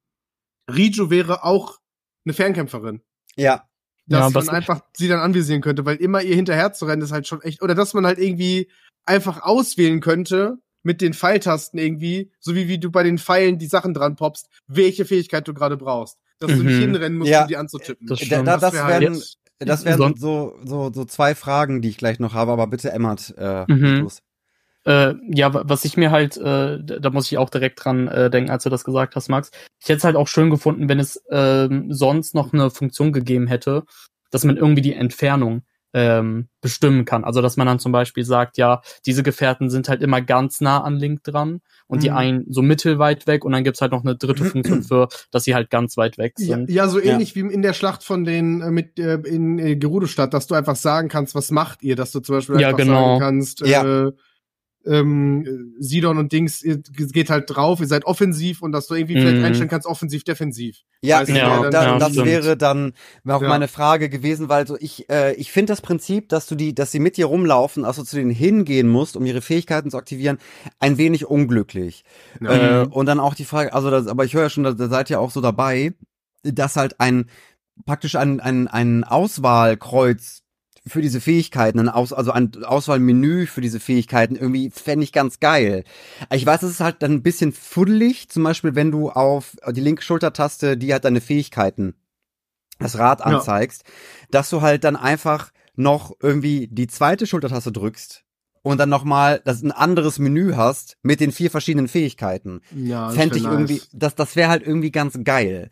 [0.71, 1.79] Riju wäre auch
[2.25, 3.03] eine Fernkämpferin.
[3.37, 3.65] ja.
[4.09, 7.03] Ja, Dass was- man einfach sie dann anvisieren könnte, weil immer ihr hinterher zu rennen
[7.03, 7.61] ist halt schon echt.
[7.61, 8.71] Oder dass man halt irgendwie
[9.05, 13.67] einfach auswählen könnte mit den Pfeiltasten irgendwie, so wie, wie du bei den Pfeilen die
[13.67, 16.19] Sachen dran poppst, welche Fähigkeit du gerade brauchst.
[16.39, 16.81] Dass du nicht Mhm.
[16.83, 18.07] hinrennen musst, Ja, um die anzutippen.
[18.07, 18.47] das Da, stimmt.
[18.47, 19.23] da, das wär halt- werden,
[19.59, 23.35] das wären so, so, so zwei Fragen, die ich gleich noch habe, aber bitte Emmert,
[23.39, 24.01] äh, Mhm.
[24.03, 24.23] los.
[24.85, 28.31] Äh, ja, wa- was ich mir halt, äh, da muss ich auch direkt dran äh,
[28.31, 29.51] denken, als du das gesagt hast, Max.
[29.83, 33.49] Ich hätte es halt auch schön gefunden, wenn es ähm, sonst noch eine Funktion gegeben
[33.49, 33.83] hätte,
[34.31, 35.63] dass man irgendwie die Entfernung
[35.99, 37.25] ähm, bestimmen kann.
[37.25, 40.83] Also dass man dann zum Beispiel sagt, ja, diese Gefährten sind halt immer ganz nah
[40.83, 42.17] an Link dran und die Mhm.
[42.17, 45.55] einen so mittelweit weg und dann gibt's halt noch eine dritte Funktion für, dass sie
[45.55, 46.69] halt ganz weit weg Ja, sind.
[46.71, 47.15] ja, so Ja.
[47.15, 50.55] ähnlich wie in der Schlacht von den äh, mit äh, in äh, Gerudo-Stadt, dass du
[50.55, 53.17] einfach sagen kannst, was macht ihr, dass du zum Beispiel Ja, einfach genau.
[53.19, 54.07] sagen kannst, Ja.
[54.09, 54.13] äh,
[54.87, 58.95] ähm, äh, Sidon und Dings, ihr geht halt drauf, ihr seid offensiv und dass du
[58.95, 59.45] irgendwie vielleicht Mhm.
[59.45, 60.79] einstellen kannst, offensiv, defensiv.
[61.03, 62.27] Ja, Weiß ich, ja, ja, da, ja, das stimmt.
[62.27, 62.93] wäre dann
[63.29, 63.49] auch Ja.
[63.49, 66.93] meine Frage gewesen, weil so ich, äh, ich finde das Prinzip, dass du die, dass
[66.93, 70.39] sie mit dir rumlaufen, also zu denen hingehen musst, um ihre Fähigkeiten zu aktivieren,
[70.79, 72.05] ein wenig unglücklich.
[72.41, 72.83] Ja.
[72.83, 74.89] Äh, und dann auch die Frage, also das, aber ich höre ja schon, da, da
[74.89, 75.93] seid ihr auch so dabei,
[76.43, 77.27] dass halt ein
[77.85, 80.43] praktisch ein, ein, ein Auswahlkreuz
[80.87, 85.41] für diese Fähigkeiten, ein Aus, also ein Auswahlmenü für diese Fähigkeiten irgendwie fände ich ganz
[85.41, 85.85] geil.
[86.33, 89.81] Ich weiß, es ist halt dann ein bisschen fuddelig, zum Beispiel, wenn du auf die
[89.81, 91.95] linke Schultertaste, die hat deine Fähigkeiten,
[92.79, 93.27] das Rad Ja.
[93.27, 93.85] anzeigst,
[94.31, 98.26] dass du halt dann einfach noch irgendwie die zweite Schultertaste drückst
[98.67, 102.63] und dann nochmal das ein anderes Menü hast mit den vier verschiedenen Fähigkeiten.
[102.75, 103.53] ja, das Fände ich nice.
[103.53, 105.71] irgendwie, das, das wäre halt irgendwie ganz geil.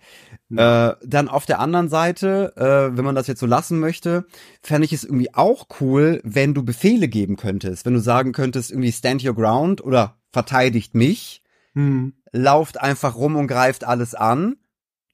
[0.49, 0.91] Ja.
[0.91, 4.27] Äh, dann auf der anderen Seite, äh, wenn man das jetzt so lassen möchte,
[4.63, 7.85] fände ich es irgendwie auch cool, wenn du Befehle geben könntest.
[7.85, 11.43] Wenn du sagen könntest, irgendwie stand your ground oder verteidigt mich,
[11.75, 12.13] Hm.
[12.31, 14.55] lauft einfach rum und greift alles an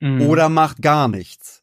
[0.00, 0.20] Mhm.
[0.22, 1.59] oder macht gar nichts.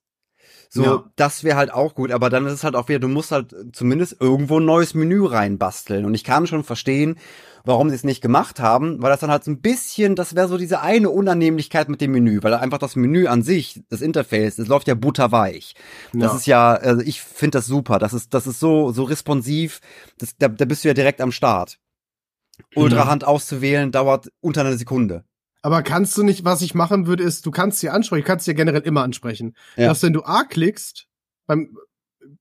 [0.69, 1.03] So, Ja.
[1.15, 3.55] das wäre halt auch gut, aber dann ist es halt auch wieder, du musst halt
[3.73, 6.03] zumindest irgendwo ein neues Menü reinbasteln.
[6.05, 7.17] Und ich kann schon verstehen,
[7.63, 10.47] warum sie es nicht gemacht haben, weil das dann halt so ein bisschen, das wäre
[10.47, 14.55] so diese eine Unannehmlichkeit mit dem Menü, weil einfach das Menü an sich, das Interface,
[14.57, 15.73] das läuft ja butterweich.
[16.13, 16.37] Das Ja.
[16.37, 17.99] ist ja, also ich finde das super.
[17.99, 19.79] Das ist, das ist so, so responsiv,
[20.17, 21.77] das, da, da bist du ja direkt am Start.
[22.75, 25.23] Ultrahand auszuwählen dauert unter einer Sekunde.
[25.61, 28.45] Aber kannst du nicht, was ich machen würde, ist, du kannst sie ansprechen, du kannst
[28.45, 29.55] sie ja generell immer ansprechen.
[29.75, 29.87] Ja.
[29.87, 31.07] Dass wenn du A klickst,
[31.47, 31.75] beim,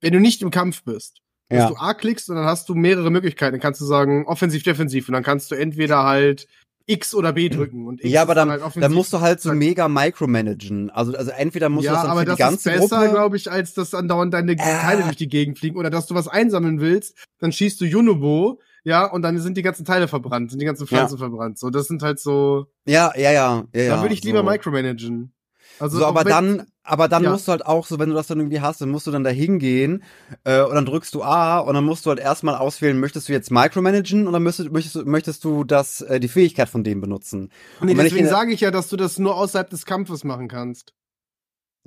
[0.00, 1.68] wenn du nicht im Kampf bist, dass Ja.
[1.68, 3.52] du A klickst und dann hast du mehrere Möglichkeiten.
[3.52, 5.08] Dann kannst du sagen, offensiv, defensiv.
[5.08, 6.46] Und dann kannst du entweder halt
[6.86, 7.86] X oder B drücken.
[7.86, 10.90] Und X Ja, aber ist dann, halt dann musst du halt so mega micromanagen.
[10.90, 12.98] Also, also entweder musst du ja, das dann aber für das die ganze ist besser,
[12.98, 13.10] Gruppe.
[13.12, 14.56] glaube ich, als dass andauernd deine Äh.
[14.56, 15.76] Teile durch die Gegend fliegen.
[15.78, 19.62] Oder dass du was einsammeln willst, dann schießt du Junubo, ja, und dann sind die
[19.62, 21.58] ganzen Teile verbrannt, sind die ganzen Pflanzen verbrannt.
[21.58, 23.82] So, das sind halt so, Ja, ja, ja, ja.
[23.82, 24.44] ja da würde ich lieber so.
[24.44, 25.32] micromanagen.
[25.80, 27.30] Also, so, aber wenn- dann, aber dann Ja.
[27.32, 29.24] musst du halt auch so, wenn du das dann irgendwie hast, dann musst du dann
[29.24, 30.04] da hingehen
[30.44, 33.32] äh, und dann drückst du A und dann musst du halt erstmal auswählen, möchtest du
[33.32, 37.50] jetzt micromanagen oder möchtest, möchtest, du- möchtest du das, äh, die Fähigkeit von dem benutzen?
[37.82, 40.94] Nee, ich deswegen sage ich ja, dass du das nur außerhalb des Kampfes machen kannst.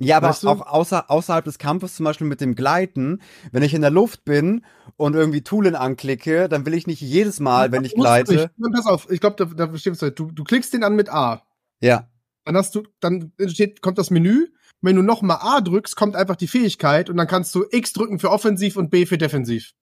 [0.02, 0.48] Ja, aber Weißt du?
[0.48, 3.20] auch außer, außerhalb des Kampfes, zum Beispiel mit dem Gleiten,
[3.52, 4.64] wenn ich in der Luft bin
[4.96, 8.32] und irgendwie Toolen anklicke, dann will ich nicht jedes Mal, wenn ich du gleite.
[8.32, 8.50] nicht.
[8.56, 10.18] Dann Pass auf, ich glaube, da, da stimmt's halt.
[10.18, 11.42] Du, du klickst den an mit A.
[11.80, 12.08] Ja.
[12.46, 14.46] Dann hast du, dann entsteht, kommt das Menü.
[14.80, 17.92] Wenn du noch mal A drückst, kommt einfach die Fähigkeit und dann kannst du X
[17.92, 19.74] drücken für offensiv und B für defensiv.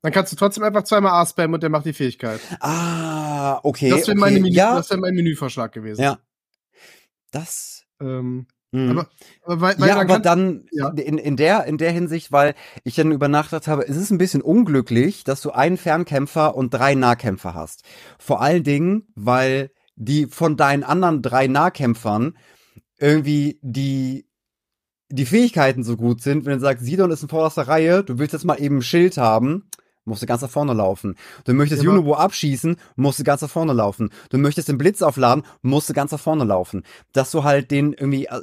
[0.00, 2.40] Dann kannst du trotzdem einfach zweimal A spammen und der macht die Fähigkeit.
[2.60, 3.90] Ah, okay.
[3.90, 4.40] das wäre okay.
[4.40, 6.00] Menü, ja, wäre mein Menüvorschlag gewesen.
[6.00, 6.18] ja.
[7.30, 7.84] Das.
[8.00, 8.90] Ähm, mh.
[8.90, 9.08] aber,
[9.44, 10.88] aber weil, weil ja, aber kann, dann Ja.
[10.90, 12.54] in, in der in der Hinsicht, weil
[12.84, 16.94] ich dann übernachtet habe, es ist ein bisschen unglücklich, dass du einen Fernkämpfer und drei
[16.94, 17.82] Nahkämpfer hast.
[18.18, 22.36] Vor allen Dingen, weil die von deinen anderen drei Nahkämpfern
[22.98, 24.26] irgendwie die
[25.10, 28.34] die Fähigkeiten so gut sind, wenn du sagst, Sidon ist in vorderster Reihe, du willst
[28.34, 29.64] jetzt mal eben ein Schild haben,
[30.04, 31.16] musst du ganz nach vorne laufen.
[31.44, 34.10] Du möchtest Ja, Junobo abschießen, musst du ganz nach vorne laufen.
[34.30, 36.82] Du möchtest den Blitz aufladen, musst du ganz nach vorne laufen.
[37.12, 38.40] Dass du halt den irgendwie, äh,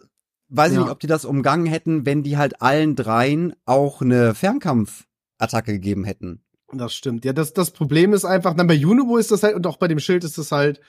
[0.49, 0.83] weiß ich Ja.
[0.83, 6.03] nicht, ob die das umgangen hätten, wenn die halt allen dreien auch eine Fernkampfattacke gegeben
[6.03, 6.41] hätten.
[6.73, 7.25] Das stimmt.
[7.25, 9.87] Ja, das, das Problem ist einfach, dann bei Junobo ist das halt, und auch bei
[9.87, 10.81] dem Schild ist das halt,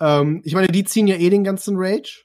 [0.00, 2.24] ähm, ich meine, die ziehen ja eh den ganzen Rage.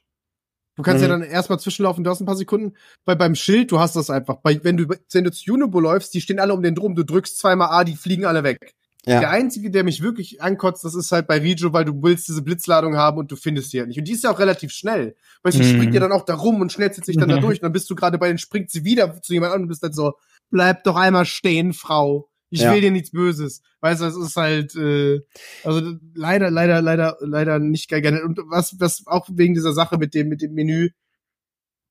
[0.76, 1.08] Du kannst Mhm.
[1.10, 2.74] ja dann erstmal zwischenlaufen, du hast ein paar Sekunden.
[3.04, 4.36] Weil beim Schild, du hast das einfach.
[4.42, 7.04] Bei, wenn du, wenn du zu Junobo läufst, die stehen alle um den drum, du
[7.04, 8.72] drückst zweimal A, die fliegen alle weg.
[9.06, 12.26] Der Ja, einzige, der mich wirklich ankotzt, das ist halt bei Rijo, weil du willst
[12.28, 13.98] diese Blitzladung haben und du findest sie ja nicht.
[13.98, 15.14] Und die ist ja auch relativ schnell.
[15.42, 15.64] Weil sie Mhm.
[15.64, 17.40] springt ja dann auch da rum und schnetzelt sich dann da Ja.
[17.40, 17.58] durch.
[17.58, 19.82] Und dann bist du gerade bei den, springt sie wieder zu jemand anderem und bist
[19.82, 20.14] dann so,
[20.50, 22.30] bleib doch einmal stehen, Frau.
[22.50, 22.72] Ich Ja.
[22.72, 23.60] will dir nichts Böses.
[23.80, 25.20] Weißt du, es ist halt, äh,
[25.64, 28.00] also leider, leider, leider, leider nicht geil.
[28.00, 28.22] gerne.
[28.24, 30.90] Und was, was auch wegen dieser Sache mit dem, mit dem Menü,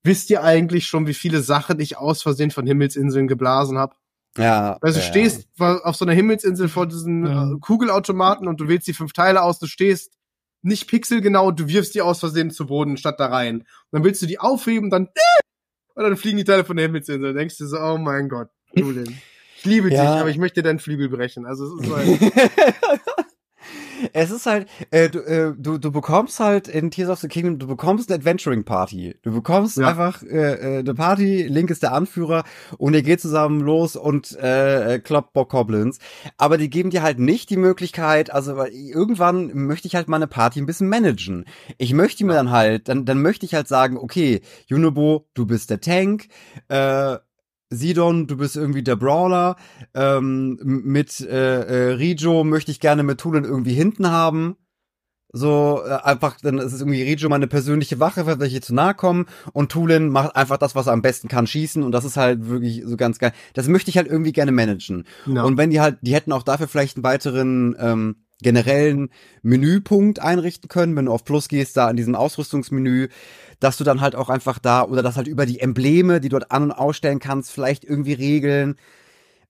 [0.02, 3.94] wisst ihr eigentlich schon, wie viele Sachen ich aus Versehen von Himmelsinseln geblasen habe?
[4.38, 4.76] Ja.
[4.80, 5.10] Also du ja.
[5.10, 7.50] stehst auf so einer Himmelsinsel vor diesen Ja.
[7.52, 10.12] äh, Kugelautomaten und du wählst die fünf Teile aus, du stehst
[10.62, 13.58] nicht pixelgenau, du wirfst die aus Versehen zu Boden statt da rein.
[13.60, 15.08] Und dann willst du die aufheben, dann
[15.94, 17.28] und dann fliegen die Teile von der Himmelsinsel.
[17.28, 19.18] Dann denkst du so, oh mein Gott, Julian.
[19.58, 20.00] Ich liebe Ja.
[20.14, 21.46] dich, aber ich möchte deinen Flügel brechen.
[21.46, 22.20] Also es ist halt,
[24.12, 27.58] es ist halt, äh, du, äh, du, du bekommst halt in Tears of the Kingdom,
[27.58, 29.16] du bekommst eine Adventuring Party.
[29.22, 29.88] Du bekommst Ja.
[29.88, 32.44] einfach äh, äh, eine Party, Link ist der Anführer
[32.78, 35.98] und ihr geht zusammen los und äh, äh, kloppt Bock Goblins.
[36.38, 40.60] Aber die geben dir halt nicht die Möglichkeit, also irgendwann möchte ich halt meine Party
[40.60, 41.44] ein bisschen managen.
[41.78, 45.70] Ich möchte mir dann halt, dann, dann möchte ich halt sagen, okay, Junobo, du bist
[45.70, 46.28] der Tank,
[46.68, 47.16] äh,
[47.74, 49.56] Sidon, du bist irgendwie der Brawler.
[49.94, 54.56] Ähm, mit äh, äh, Rijo möchte ich gerne mit Tulen irgendwie hinten haben.
[55.36, 58.94] So, äh, einfach, dann ist es irgendwie Rijo meine persönliche Wache, wenn welche zu nahe
[58.94, 59.26] kommen.
[59.52, 61.82] Und Tulen macht einfach das, was er am besten kann, schießen.
[61.82, 63.32] Und das ist halt wirklich so ganz geil.
[63.52, 65.04] Das möchte ich halt irgendwie gerne managen.
[65.26, 65.42] ja.
[65.42, 69.10] Und wenn die halt, die hätten auch dafür vielleicht einen weiteren ähm, generellen
[69.42, 73.08] Menüpunkt einrichten können, wenn du auf Plus gehst, da in diesem Ausrüstungsmenü,
[73.60, 76.38] dass du dann halt auch einfach da oder das halt über die Embleme, die du
[76.38, 78.76] dort an- und ausstellen kannst, vielleicht irgendwie regeln.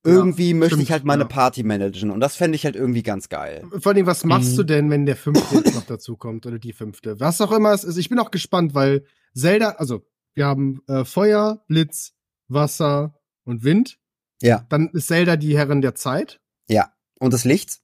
[0.07, 1.29] Irgendwie möchte stimmt, ich halt meine ja.
[1.29, 3.65] Party managen und das fände ich halt irgendwie ganz geil.
[3.81, 4.57] Vor allem, was machst Mhm.
[4.57, 7.19] du denn, wenn der fünfte jetzt noch dazu kommt oder die fünfte?
[7.21, 7.97] Was auch immer es ist.
[7.97, 12.13] Ich bin auch gespannt, weil Zelda, also wir haben äh, Feuer, Blitz,
[12.49, 13.99] Wasser und Wind.
[14.43, 16.41] Ja, Dann ist Zelda die Herrin der Zeit.
[16.69, 16.91] ja.
[17.21, 17.79] Und das Licht?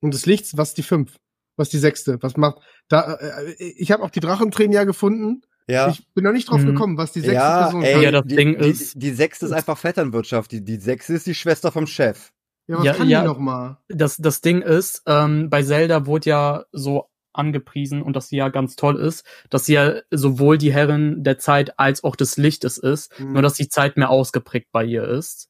[0.00, 1.16] Und des Lichts, was die fünf?
[1.56, 2.18] Was die sechste?
[2.22, 2.58] Was macht?
[2.88, 5.42] Da, äh, ich habe auch die Drachentränen ja gefunden.
[5.68, 5.88] Ja.
[5.88, 6.66] Ich bin noch nicht drauf Mhm.
[6.66, 8.02] gekommen, was die sechste ja, Person ey, kann.
[8.02, 10.52] Ja, das die, Ding die, ist- Die, sechste ist einfach Vetternwirtschaft.
[10.52, 12.30] Die, die sechste ist die Schwester vom Chef.
[12.68, 13.20] Ja, was Ja, kann ja.
[13.22, 13.78] die noch mal?
[13.88, 18.48] das, das Ding ist, ähm, bei Zelda wurde ja so angepriesen und dass sie ja
[18.48, 22.78] ganz toll ist, dass sie ja sowohl die Herrin der Zeit als auch des Lichtes
[22.78, 23.32] ist, Mhm.
[23.34, 25.48] nur dass die Zeit mehr ausgeprägt bei ihr ist.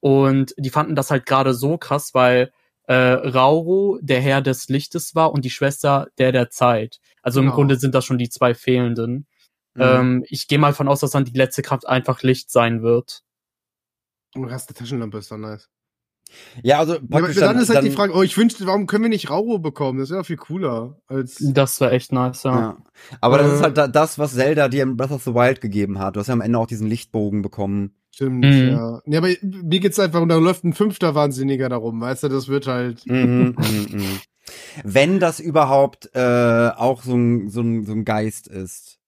[0.00, 2.52] Und die fanden das halt gerade so krass, weil
[2.86, 6.98] äh, Rauro der Herr des Lichtes war und die Schwester der der Zeit.
[7.22, 7.56] Also im Genau.
[7.56, 9.26] Grunde sind das schon die zwei fehlenden.
[9.74, 9.82] Mhm.
[9.82, 13.22] Ähm, ich gehe mal von aus, dass dann die letzte Kraft einfach Licht sein wird.
[14.34, 15.68] Und du hast eine Taschenlampe, ist doch nice.
[16.62, 19.04] ja, also Ja, aber praktisch dann, ist halt die Frage, oh, ich wünschte, warum können
[19.04, 19.98] wir nicht Rauro bekommen?
[19.98, 21.36] Das wäre viel cooler als.
[21.40, 22.58] Das wäre echt nice, ja.
[22.60, 22.76] Ja.
[23.20, 25.60] Aber das Äh, ist halt da, das, was Zelda dir in Breath of the Wild
[25.60, 26.14] gegeben hat.
[26.16, 27.94] Du hast ja am Ende auch diesen Lichtbogen bekommen.
[28.12, 28.68] Stimmt, Mhm.
[28.68, 29.00] ja.
[29.06, 32.48] Ja, aber mir geht's einfach, und da läuft ein fünfter Wahnsinniger darum, weißt du, das
[32.48, 33.06] wird halt.
[33.06, 34.20] Mhm, mhm, mhm.
[34.84, 38.98] Wenn das überhaupt äh, auch so ein, so, ein, so ein Geist ist.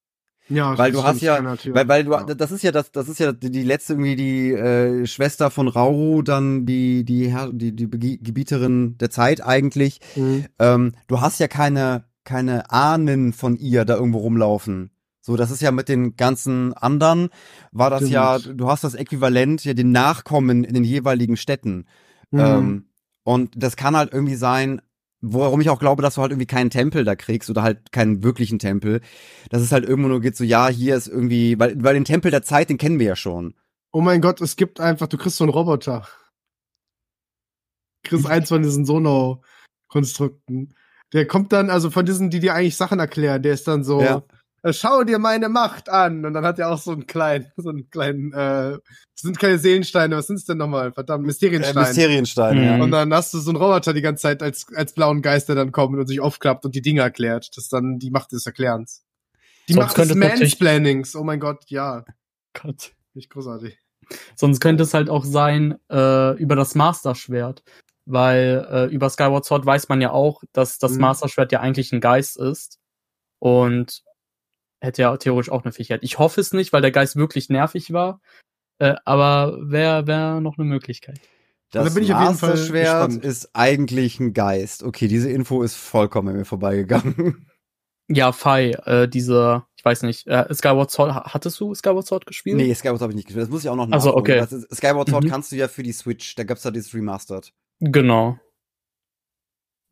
[0.48, 2.24] Ja, Weil das du hast ja, weil, weil du, Ja.
[2.24, 6.20] das ist ja das, das ist ja die, letzte irgendwie die äh, Schwester von Rauru,
[6.22, 7.88] dann die die Herr, die die
[8.22, 10.00] Gebieterin der Zeit eigentlich.
[10.14, 10.44] Mhm.
[10.59, 14.90] Ähm, du hast ja keine keine Ahnen von ihr da irgendwo rumlaufen.
[15.25, 17.29] So, das ist ja mit den ganzen anderen
[17.70, 18.12] war das Stimmt.
[18.12, 21.87] ja, du hast das Äquivalent ja den Nachkommen in den jeweiligen Städten.
[22.33, 22.41] Mhm.
[22.41, 22.89] Ähm,
[23.23, 24.83] und das kann halt irgendwie sein,
[25.20, 28.25] warum ich auch glaube, dass du halt irgendwie keinen Tempel da kriegst oder halt keinen
[28.25, 29.01] wirklichen Tempel.
[29.49, 32.33] Dass es halt irgendwo nur geht so, ja, hier ist irgendwie, weil, weil den Tempel
[32.33, 33.55] der Zeit, den kennen wir ja schon.
[33.93, 36.09] oh mein Gott, es gibt einfach, du kriegst so einen Roboter.
[38.03, 40.75] Du kriegst eins von diesen Sono-Konstrukten.
[41.12, 44.01] Der kommt dann, also von diesen, die dir eigentlich Sachen erklären, der ist dann so,
[44.03, 44.25] Ja.
[44.63, 46.25] Äh, schau dir meine Macht an.
[46.25, 49.59] Und dann hat er auch so einen kleinen, so einen kleinen, äh, das sind keine
[49.59, 50.93] Seelensteine, was sind's denn nochmal?
[50.93, 51.81] Verdammt, Äh, Mysteriensteine.
[51.87, 52.65] Mysterienstein, Mhm.
[52.65, 52.83] ja.
[52.83, 55.57] Und dann hast du so einen Roboter die ganze Zeit als, als blauen Geist, der
[55.57, 57.49] dann kommt und sich aufklappt und die Dinge erklärt.
[57.57, 59.05] Das ist dann die Macht des Erklärens.
[59.69, 61.15] Die Sonst Macht des Mansplainings.
[61.17, 62.05] Oh mein Gott, ja.
[62.61, 62.93] Gott.
[63.15, 63.79] Nicht großartig.
[64.35, 67.63] Sonst könnte es halt auch sein äh, über das Master-Schwert.
[68.05, 71.03] Weil äh, über Skyward Sword weiß man ja auch, dass das Mhm.
[71.03, 72.81] Master-Schwert ja eigentlich ein Geist ist.
[73.39, 74.03] Und
[74.83, 76.01] hätte ja theoretisch auch eine Fähigkeit.
[76.03, 78.20] Ich hoffe es nicht, weil der Geist wirklich nervig war.
[78.78, 81.20] Äh, aber wäre wär noch eine Möglichkeit.
[81.70, 83.24] Das Also bin ich auf jeden Fall gespannt.
[83.24, 84.83] ist eigentlich ein Geist.
[84.83, 87.47] Okay, diese Info ist vollkommen an mir vorbeigegangen.
[88.09, 92.26] Ja, Fei, äh, diese, ich weiß nicht, äh, Skyward Sword, ha- hattest du Skyward Sword
[92.26, 92.57] gespielt?
[92.59, 93.45] nee, Skyward habe ich nicht gespielt.
[93.45, 94.20] Das muss ich auch noch Also, nachholen.
[94.22, 94.37] okay.
[94.39, 95.28] Das ist, Skyward Sword Mhm.
[95.28, 96.35] kannst du ja für die Switch.
[96.35, 97.53] Da gab's da dieses Remastered.
[97.80, 98.39] Genau.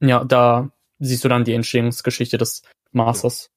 [0.00, 2.62] Ja, da siehst du dann die Entstehungsgeschichte des
[2.92, 3.50] Masters.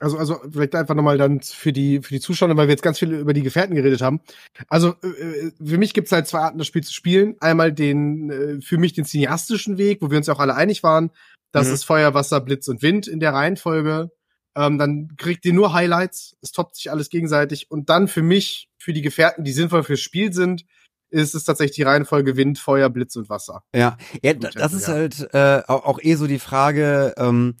[0.00, 2.98] Also, also vielleicht einfach nochmal dann für die, für die Zuschauer, weil wir jetzt ganz
[2.98, 4.20] viel über die Gefährten geredet haben.
[4.68, 7.36] Also äh, äh, für mich gibt es halt zwei Arten, das Spiel zu spielen.
[7.40, 10.82] Einmal den, äh, für mich den cineastischen Weg, wo wir uns ja auch alle einig
[10.82, 11.10] waren.
[11.52, 11.74] Das Mhm.
[11.74, 14.10] ist Feuer, Wasser, Blitz und Wind in der Reihenfolge.
[14.56, 17.70] Ähm, dann kriegt ihr nur Highlights, es toppt sich alles gegenseitig.
[17.70, 20.64] Und dann für mich, für die Gefährten, die sinnvoll fürs Spiel sind,
[21.10, 23.62] ist es tatsächlich die Reihenfolge Wind, Feuer, Blitz und Wasser.
[23.74, 27.56] Ja, ja das ist halt äh, auch, eh so die Frage, ähm,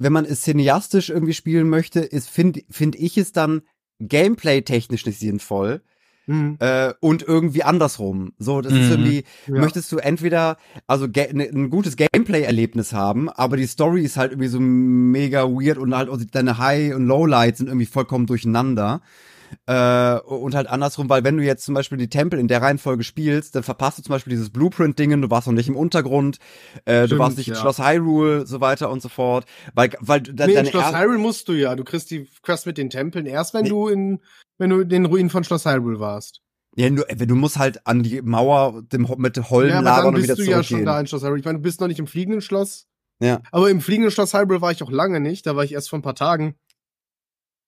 [0.00, 3.62] wenn man es cineastisch irgendwie spielen möchte, ist finde find ich es dann
[4.00, 5.82] gameplay-technisch nicht sinnvoll
[6.26, 6.56] Mhm.
[6.60, 8.32] äh, und irgendwie andersrum.
[8.38, 8.90] So, das ist Mhm.
[8.90, 9.60] irgendwie, Ja.
[9.60, 14.48] möchtest du entweder also ne, ein gutes Gameplay-Erlebnis haben, aber die Story ist halt irgendwie
[14.48, 19.00] so mega weird und halt auch deine High- und Lowlights sind irgendwie vollkommen durcheinander.
[19.66, 23.04] Äh, und halt andersrum, weil wenn du jetzt zum Beispiel die Tempel in der Reihenfolge
[23.04, 26.38] spielst, dann verpasst du zum Beispiel dieses Blueprint-Dingen, du warst noch nicht im Untergrund,
[26.84, 27.60] äh, du Stimmt, warst nicht in ja.
[27.60, 29.44] Schloss Hyrule, so weiter und so fort.
[29.74, 31.74] Weil, weil de, Nee, in Schloss Hyrule musst du ja.
[31.76, 33.68] Du kriegst die Quest mit den Tempeln erst, wenn Nee.
[33.70, 34.20] du in,
[34.58, 36.40] wenn du in den Ruinen von Schloss Hyrule warst.
[36.76, 40.36] ja, du, du musst halt an die Mauer dem, mit Hollen Ja, dann und wieder
[40.36, 40.86] bist du ja schon zurückgehen.
[40.86, 41.38] da in Schloss Hyrule.
[41.40, 42.86] Ich meine, du bist noch nicht im fliegenden Schloss.
[43.22, 43.40] Ja.
[43.52, 45.44] Aber im fliegenden Schloss Hyrule war ich auch lange nicht.
[45.46, 46.54] Da war ich erst vor ein paar Tagen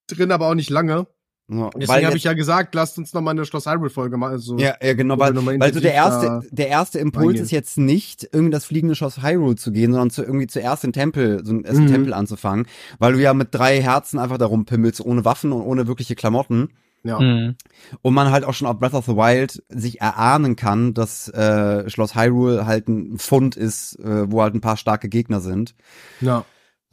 [0.09, 1.07] drin, aber auch nicht lange.
[1.53, 4.17] So, Deswegen weil habe ich ja gesagt, lasst uns noch mal eine Schloss Hyrule Folge
[4.17, 4.33] machen.
[4.33, 7.45] Also, Ja, ja, genau, weil, weil so der erste, der erste Impuls reingehen.
[7.45, 10.93] ist jetzt nicht, irgendwie das fliegende Schloss Hyrule zu gehen, sondern zu, irgendwie zuerst den
[10.93, 11.89] Tempel, so einen ersten Mhm.
[11.93, 12.67] Tempel anzufangen,
[12.99, 16.71] weil du ja mit drei Herzen einfach darum pimmelst, ohne Waffen und ohne wirkliche Klamotten.
[17.05, 17.19] ja.
[17.21, 17.57] Mhm.
[18.01, 21.91] Und man halt auch schon auf Breath of the Wild sich erahnen kann, dass äh,
[21.91, 25.75] Schloss Hyrule halt ein Fund ist, äh, wo halt ein paar starke Gegner sind.
[26.21, 26.45] ja.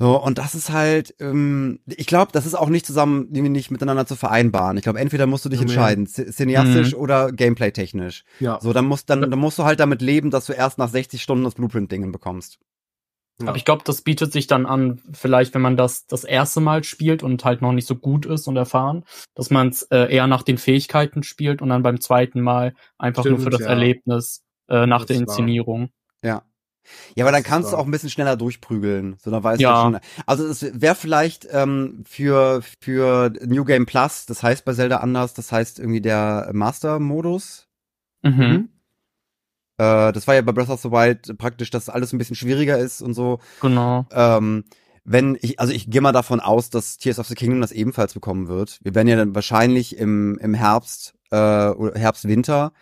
[0.02, 3.70] So, und das ist halt, ähm, ich glaube, das ist auch nicht zusammen, irgendwie nicht
[3.70, 4.78] miteinander zu vereinbaren.
[4.78, 7.00] Ich glaube, entweder musst du dich Ja, entscheiden, ci- cineastisch Mhm.
[7.02, 8.24] oder gameplay-technisch.
[8.40, 8.60] ja.
[8.62, 11.22] So, dann musst, dann, dann musst du halt damit leben, dass du erst nach 60
[11.22, 12.60] Stunden das Blueprint-Dingen bekommst.
[13.42, 13.48] ja.
[13.50, 16.86] Aber ich glaube, das bietet sich dann an, vielleicht, wenn man das das erste Mal
[16.86, 19.04] spielt und halt noch nicht so gut ist und erfahren,
[19.36, 23.26] dass man es äh, eher nach den Fähigkeiten spielt und dann beim zweiten Mal einfach
[23.26, 23.68] nur für Stimmt, das ja.
[23.68, 25.90] Erlebnis äh, nach Das der war- Inszenierung.
[26.24, 26.44] Ja.
[27.16, 29.18] Ja, aber dann kannst du auch ein bisschen schneller durchprügeln.
[29.22, 29.76] So, dann weißt Ja.
[29.76, 30.00] du schon.
[30.26, 35.34] Also es wäre vielleicht ähm, für für New Game Plus, das heißt bei Zelda anders,
[35.34, 37.68] das heißt irgendwie der Master-Modus.
[38.24, 38.70] Mhm.
[39.78, 42.78] Äh, das war ja bei Breath of the Wild praktisch, dass alles ein bisschen schwieriger
[42.78, 43.40] ist und so.
[43.62, 44.06] Genau.
[44.12, 44.66] Ähm,
[45.06, 48.14] wenn ich, also ich gehe mal davon aus, dass Tears of the Kingdom das ebenfalls
[48.14, 48.80] bekommen wird.
[48.84, 52.74] Wir werden ja dann wahrscheinlich im, im Herbst, äh, oder Herbst, Winter,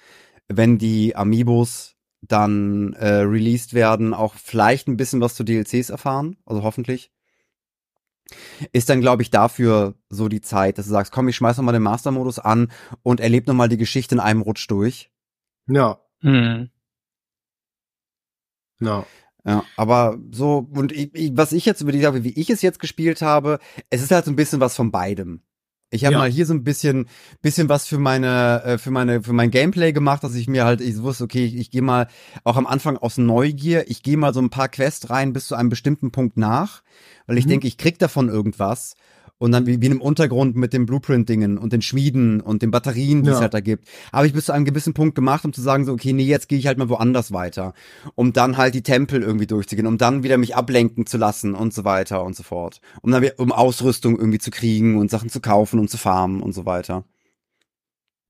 [0.47, 6.37] wenn die Amiibos dann äh, released werden, auch vielleicht ein bisschen was zu DLCs erfahren,
[6.45, 7.11] also hoffentlich.
[8.73, 11.63] Ist dann, glaube ich, dafür so die Zeit, dass du sagst, komm, ich schmeiß noch
[11.63, 15.11] mal den Master-Modus an und erlebe noch mal die Geschichte in einem Rutsch durch.
[15.67, 15.99] ja.
[16.21, 16.71] Mhm.
[18.79, 19.05] Ja.
[19.45, 22.61] Ja, aber so, und ich, ich, was ich jetzt über die Sache, wie ich es
[22.61, 23.59] jetzt gespielt habe,
[23.89, 25.41] es ist halt so ein bisschen was von beidem.
[25.89, 26.19] Ich habe Ja.
[26.19, 27.07] mal hier so ein bisschen,
[27.41, 30.81] bisschen was für meine, äh, für meine, für mein Gameplay gemacht, dass ich mir halt,
[30.81, 32.07] ich wusste, okay, ich, ich gehe mal
[32.43, 35.55] auch am Anfang aus Neugier, ich gehe mal so ein paar Quests rein bis zu
[35.55, 36.81] einem bestimmten Punkt nach,
[37.25, 37.49] weil ich Mhm.
[37.49, 38.95] denke, ich krieg davon irgendwas.
[39.39, 43.21] Und dann wie, wie im Untergrund mit den Blueprint-Dingen und den Schmieden und den Batterien,
[43.23, 43.41] die es Ja.
[43.41, 45.93] halt da gibt, habe ich bis zu einem gewissen Punkt gemacht, um zu sagen, so,
[45.93, 47.73] okay, nee, jetzt gehe ich halt mal woanders weiter.
[48.15, 51.71] Um dann halt die Tempel irgendwie durchzugehen, um dann wieder mich ablenken zu lassen und
[51.71, 52.81] so weiter und so fort.
[53.01, 56.41] Um dann wieder, um Ausrüstung irgendwie zu kriegen und Sachen zu kaufen und zu farmen
[56.41, 57.03] und so weiter.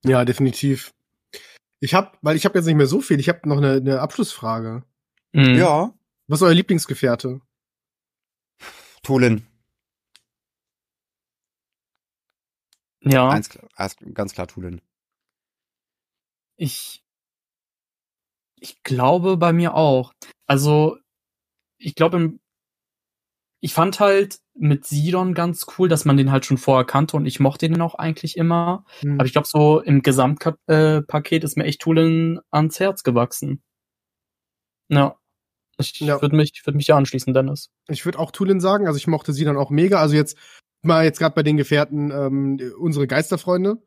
[0.03, 0.93] Ja, definitiv.
[1.79, 4.01] Ich habe, weil ich habe jetzt nicht mehr so viel, ich habe noch eine, eine
[4.01, 4.83] Abschlussfrage.
[5.31, 5.55] Mhm.
[5.55, 5.93] Ja,
[6.27, 7.39] Was ist euer Lieblingsgefährte?
[9.03, 9.45] Tulin.
[13.11, 13.29] Ja.
[13.29, 13.49] Eins,
[14.13, 14.81] ganz klar Tulin.
[16.57, 17.03] Ich,
[18.59, 20.13] ich glaube bei mir auch.
[20.47, 20.97] Also,
[21.79, 22.39] ich glaube, im-
[23.59, 27.25] ich fand halt mit Sidon ganz cool, dass man den halt schon vorher kannte und
[27.25, 28.85] ich mochte den auch eigentlich immer.
[29.01, 29.13] Hm.
[29.15, 33.61] Aber ich glaube, so im Gesamtpaket äh, ist mir echt Tulin ans Herz gewachsen.
[34.89, 35.17] Ja.
[35.79, 36.21] Ich Ja.
[36.21, 37.69] würde mich, würd mich ja anschließen, Dennis.
[37.87, 39.99] Ich würde auch Tulin sagen, also ich mochte sie dann auch mega.
[39.99, 40.37] Also jetzt
[40.81, 43.77] mal jetzt gerade bei den Gefährten ähm, unsere Geisterfreunde,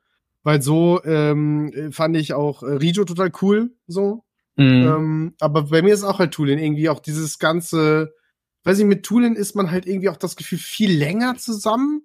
[0.43, 4.24] weil so ähm, fand ich auch äh, Rijo total cool, so.
[4.57, 4.64] Mhm.
[4.86, 8.12] Ähm, aber bei mir ist auch halt Tulin irgendwie auch dieses ganze,
[8.64, 12.03] weiß ich, mit Tulin ist man halt irgendwie auch das Gefühl viel länger zusammen.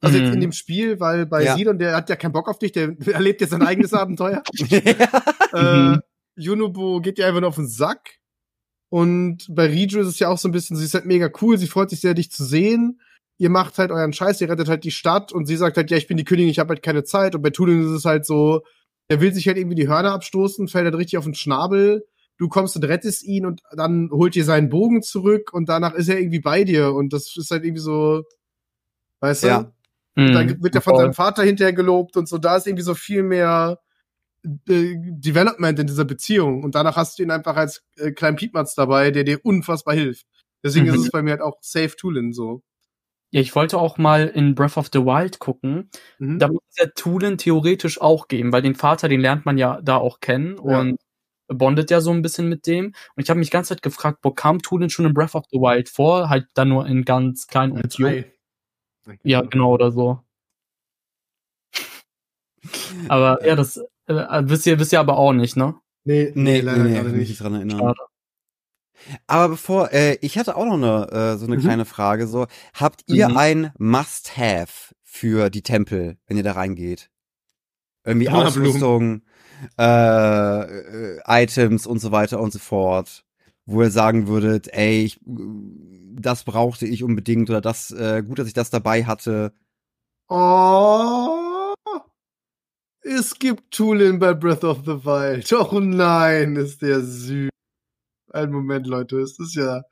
[0.00, 0.34] Also jetzt Mhm.
[0.34, 1.56] in dem Spiel, weil bei Ja.
[1.56, 4.42] Sidon, der hat ja keinen Bock auf dich, der erlebt jetzt sein eigenes Abenteuer.
[5.52, 5.96] äh,
[6.34, 7.02] Mhm.
[7.02, 8.18] Geht dir einfach nur auf den Sack.
[8.88, 11.56] Und bei Riju ist es ja auch so ein bisschen, sie ist halt mega cool,
[11.56, 13.00] sie freut sich sehr, dich zu sehen.
[13.42, 15.96] Ihr macht halt euren Scheiß, ihr rettet halt die Stadt und sie sagt halt, ja,
[15.96, 17.34] ich bin die Königin, ich habe halt keine Zeit.
[17.34, 18.62] Und bei Tulin ist es halt so,
[19.10, 22.06] der will sich halt irgendwie die Hörner abstoßen, fällt halt richtig auf den Schnabel.
[22.38, 26.08] Du kommst und rettest ihn und dann holt ihr seinen Bogen zurück und danach ist
[26.08, 26.92] er irgendwie bei dir.
[26.94, 28.22] Und das ist halt irgendwie so,
[29.20, 29.46] weißt du?
[29.48, 29.72] Ja.
[30.14, 30.32] Mhm.
[30.32, 32.38] Dann wird er von seinem Vater hinterher gelobt und so.
[32.38, 33.80] Da ist irgendwie so viel mehr
[34.44, 36.62] äh, Development in dieser Beziehung.
[36.62, 40.26] Und danach hast du ihn einfach als äh, kleinen Piepmatz dabei, der dir unfassbar hilft.
[40.64, 40.94] Deswegen Mhm.
[40.94, 42.62] ist es bei mir halt auch Safe Tulin so.
[43.34, 45.88] Ja, ich wollte auch mal in Breath of the Wild gucken.
[46.18, 46.38] Mhm.
[46.38, 49.80] Da muss es ja Tulin theoretisch auch geben, weil den Vater, den lernt man ja
[49.82, 50.80] da auch kennen Ja.
[50.80, 50.98] und
[51.48, 52.86] bondet ja so ein bisschen mit dem.
[53.16, 55.44] Und ich habe mich die ganze Zeit gefragt, wo kam Tulin schon in Breath of
[55.50, 56.28] the Wild vor?
[56.28, 58.24] Halt dann nur in ganz klein und jung.
[59.22, 60.20] Ja, genau, oder so.
[63.08, 65.74] Aber ja, das äh, wisst ihr, wisst ihr aber auch nicht, ne?
[66.04, 67.28] Nee, Nee, leider nee, nee, gerade kann mich nicht.
[67.30, 67.78] nicht dran erinnern.
[67.78, 68.00] Schade.
[69.26, 71.60] Aber bevor, äh, ich hatte auch noch eine, äh, so eine Mhm.
[71.60, 72.26] kleine Frage.
[72.26, 73.36] So, habt ihr Mhm.
[73.36, 77.10] ein Must-Have für die Tempel, wenn ihr da reingeht?
[78.04, 78.28] Irgendwie.
[78.30, 79.22] Ausrüstung,
[79.78, 83.24] äh, äh, Items und so weiter und so fort.
[83.64, 88.48] Wo ihr sagen würdet, ey, ich, das brauchte ich unbedingt oder das, äh, gut, dass
[88.48, 89.52] ich das dabei hatte.
[90.28, 91.74] Oh,
[93.02, 95.52] es gibt Tulin bei Breath of the Wild.
[95.52, 97.51] Oh nein, ist der süß.
[98.32, 99.82] Ein Moment, Leute, es ist ja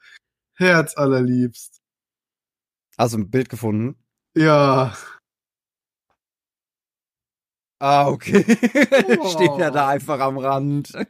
[0.54, 1.80] herzallerliebst.
[2.96, 3.96] Also ein Bild gefunden.
[4.34, 4.94] Ja.
[7.78, 8.44] Ah, okay.
[9.20, 9.28] Oh.
[9.30, 10.92] Steht ja da einfach am Rand.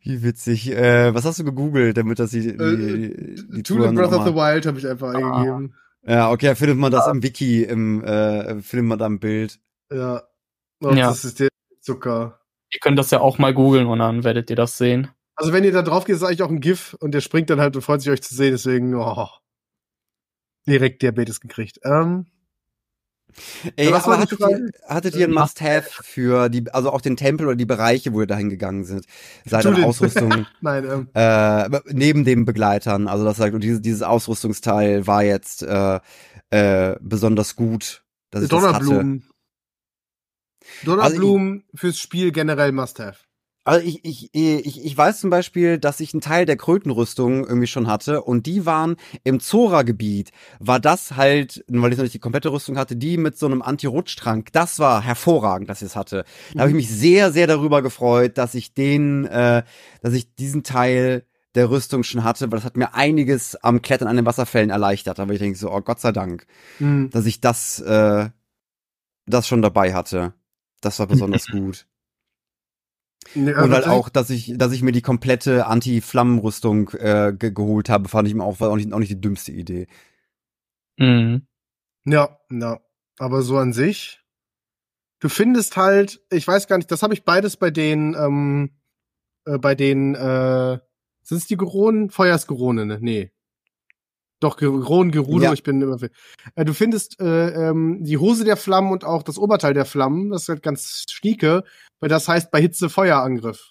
[0.00, 0.70] Wie witzig.
[0.70, 4.34] Äh, was hast du gegoogelt, damit das die, die, Äh, die Touren Breath of the
[4.34, 5.74] Wild habe ich einfach eingegeben.
[6.02, 9.58] Ja, okay, findet man das im Wiki, im, äh, findet man da ein Bild.
[9.90, 10.22] Ja.
[10.82, 11.08] Oh, Ja.
[11.08, 11.48] Das ist der
[11.80, 12.38] Zucker.
[12.72, 15.08] Ihr könnt das ja auch mal googeln und dann werdet ihr das sehen.
[15.34, 17.60] Also wenn ihr da drauf geht, ist eigentlich auch ein GIF und der springt dann
[17.60, 19.28] halt und freut sich euch zu sehen, deswegen, oh.
[20.66, 21.78] Direkt Diabetes gekriegt.
[21.84, 22.26] Ähm,
[23.76, 27.16] Ey, was aber hattet ihr, hattet ihr ein Äh, Must-Have für die, also auch den
[27.16, 29.04] Tempel oder die Bereiche, wo ihr dahin gegangen sind?
[29.44, 29.88] Sei dann Tulin.
[29.88, 35.22] Ausrüstung, nein, ähm, äh, neben den Begleitern, also das sagt, und dieses, dieses Ausrüstungsteil war
[35.22, 36.00] jetzt, äh,
[36.50, 38.48] äh, besonders gut, dass ich
[40.84, 41.12] Donnerblumen.
[41.16, 43.18] Donnerblumen fürs Spiel generell must have.
[43.64, 47.66] Also ich, ich, ich, ich weiß zum Beispiel, dass ich einen Teil der Krötenrüstung irgendwie
[47.66, 48.94] schon hatte und die waren
[49.24, 53.36] im Zora-Gebiet, war das halt, weil ich noch nicht die komplette Rüstung hatte, die mit
[53.36, 56.24] so einem Anti-Rutsch-Trank, das war hervorragend, dass ich es hatte.
[56.54, 59.64] Da habe ich mich sehr, sehr darüber gefreut, dass ich den, äh,
[60.00, 61.24] dass ich diesen Teil
[61.56, 65.18] der Rüstung schon hatte, weil das hat mir einiges am Klettern an den Wasserfällen erleichtert.
[65.18, 66.46] Aber ich denke so, oh Gott sei Dank,
[66.78, 67.10] Mhm.
[67.10, 68.28] dass ich das, äh,
[69.26, 70.34] das schon dabei hatte.
[70.80, 71.86] Das war besonders gut.
[73.34, 77.50] Nee, Und halt also- auch, dass ich, dass ich mir die komplette Anti-Flammenrüstung äh, ge
[77.50, 79.88] geholt habe, fand ich mir auch, war auch nicht, auch nicht die dümmste Idee.
[80.98, 81.46] Mhm.
[82.04, 82.80] Ja, ja.
[83.18, 84.22] Aber so an sich,
[85.20, 88.70] du findest halt, ich weiß gar nicht, das habe ich beides bei den, ähm,
[89.44, 90.78] äh, bei den, äh,
[91.22, 92.10] sind es die Geronen?
[92.10, 92.98] Feuersgerone, ne?
[93.00, 93.32] Nee.
[94.40, 95.52] Doch, Geronen, Gerudo, Ja.
[95.52, 95.96] ich bin immer.
[96.54, 100.30] Äh, du findest äh, ähm, die Hose der Flammen und auch das Oberteil der Flammen,
[100.30, 101.64] das ist halt ganz schnieke,
[102.00, 103.70] weil das heißt bei Hitze Feuerangriff.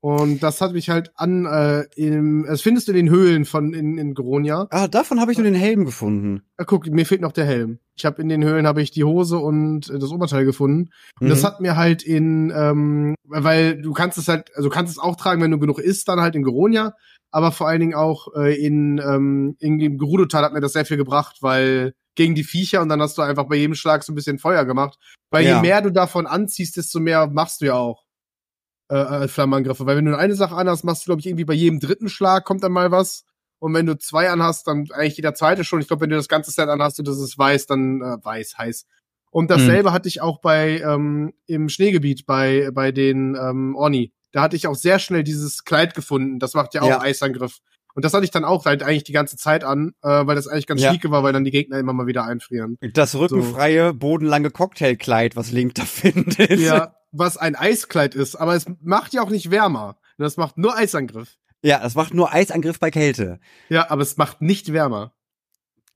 [0.00, 3.72] Und das hat mich halt an, äh, im, das findest du in den Höhlen von
[3.72, 4.66] in, in Geronia.
[4.68, 6.42] Ah, davon habe ich nur den Helm gefunden.
[6.58, 7.78] Ah, guck, mir fehlt noch der Helm.
[7.96, 10.90] Ich habe in den Höhlen habe ich die Hose und äh, das Oberteil gefunden.
[11.20, 11.46] Und das Mhm.
[11.46, 15.16] hat mir halt in, ähm, weil du kannst es halt, also du kannst es auch
[15.16, 16.94] tragen, wenn du genug isst, dann halt in Geronia,
[17.34, 20.84] aber vor allen Dingen auch äh, in, ähm, in dem Gerudo-Teil hat mir das sehr
[20.84, 24.12] viel gebracht, weil gegen die Viecher und dann hast du einfach bei jedem Schlag so
[24.12, 25.00] ein bisschen Feuer gemacht.
[25.32, 25.56] Weil Ja.
[25.56, 28.04] je mehr du davon anziehst, desto mehr machst du ja auch
[28.88, 29.84] äh, äh, Flammenangriffe.
[29.84, 32.08] Weil wenn du nur eine Sache anhast, machst du, glaube ich, irgendwie bei jedem dritten
[32.08, 33.24] Schlag kommt dann mal was.
[33.58, 35.80] Und wenn du zwei anhast, dann eigentlich jeder zweite schon.
[35.80, 38.58] Ich glaube, wenn du das ganze Set anhast und das ist weiß, dann äh, weiß,
[38.58, 38.86] heiß.
[39.32, 44.12] Und dasselbe hatte ich auch bei ähm, im Schneegebiet bei bei den ähm, Orni.
[44.34, 46.40] Da hatte ich auch sehr schnell dieses Kleid gefunden.
[46.40, 47.00] Das macht ja auch Ja.
[47.00, 47.58] Eisangriff.
[47.94, 50.48] Und das hatte ich dann auch halt eigentlich die ganze Zeit an, äh, weil das
[50.48, 50.88] eigentlich ganz Ja.
[50.90, 52.76] schnieke war, weil dann die Gegner immer mal wieder einfrieren.
[52.94, 56.58] Das rückenfreie, bodenlange Cocktailkleid, was Link da findet.
[56.58, 59.96] Ja, was ein Eiskleid ist, aber es macht ja auch nicht wärmer.
[60.18, 61.36] Das macht nur Eisangriff.
[61.62, 63.38] Ja, das macht nur Eisangriff bei Kälte.
[63.68, 65.14] Ja, aber es macht nicht wärmer.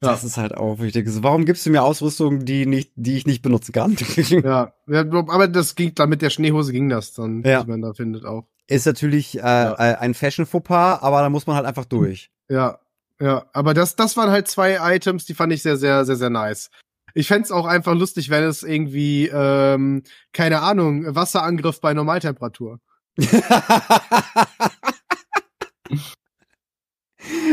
[0.01, 0.11] Ja.
[0.13, 1.09] Das ist halt auch wichtig.
[1.09, 3.97] So, warum gibst du mir Ausrüstung, die nicht, die ich nicht benutzen kann?
[4.29, 7.63] Ja, ja aber das ging, dann mit der Schneehose ging das dann, Ja.
[7.65, 8.47] die man da findet auch.
[8.69, 9.73] Ist natürlich äh, Ja.
[9.75, 12.31] äh, ein Fashion-Fauxpas, aber da muss man halt einfach durch.
[12.49, 12.79] Ja,
[13.21, 16.31] Ja, aber das, das waren halt zwei Items, die fand ich sehr, sehr, sehr, sehr
[16.31, 16.71] nice.
[17.15, 22.79] Ich fänd's auch einfach lustig, wenn es irgendwie, ähm, keine Ahnung, Wasserangriff bei Normaltemperatur.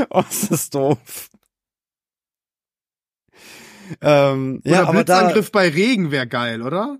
[0.09, 1.29] oh, ist das doof.
[4.01, 6.99] Ähm, Oder ja, aber da, Blitzangriff bei Regen wäre geil, oder?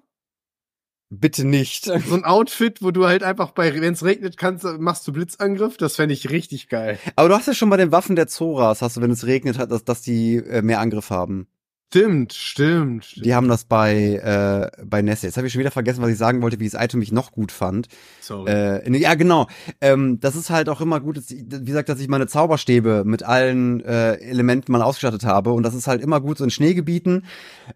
[1.10, 1.86] bitte nicht.
[2.06, 5.78] So ein Outfit, wo du halt einfach bei, wenn es regnet, kannst, machst du Blitzangriff.
[5.78, 7.00] Das fände ich richtig geil.
[7.16, 9.58] Aber du hast ja schon bei den Waffen der Zoras, hast du, wenn es regnet
[9.58, 11.48] hat, dass, dass die äh, mehr Angriff haben.
[11.96, 13.06] Stimmt, stimmt.
[13.06, 13.26] stimmt.
[13.26, 15.28] Die haben das bei, äh, bei Nessie.
[15.28, 17.32] Jetzt habe ich schon wieder vergessen, was ich sagen wollte, wie das Item ich noch
[17.32, 17.88] gut fand.
[18.20, 18.52] Sorry.
[18.52, 19.48] Äh, nee, ja, genau.
[19.80, 23.24] Ähm, das ist halt auch immer gut, dass, wie gesagt, dass ich meine Zauberstäbe mit
[23.24, 25.54] allen äh, Elementen mal ausgestattet habe.
[25.54, 27.26] Und das ist halt immer gut so in Schneegebieten,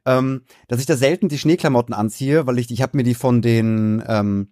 [0.06, 3.42] ähm, dass ich da selten die Schneeklamotten anziehe, weil ich, ich habe mir die von
[3.42, 4.50] den ähm,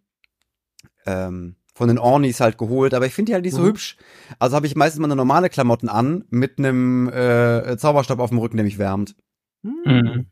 [1.05, 3.67] ähm, von den Ornis halt geholt, aber ich finde die halt nicht so Mhm.
[3.67, 3.97] hübsch.
[4.39, 8.57] Also habe ich meistens meine normale Klamotten an mit einem äh, Zauberstab auf dem Rücken,
[8.57, 9.15] der mich wärmt.
[9.63, 10.27] Mhm.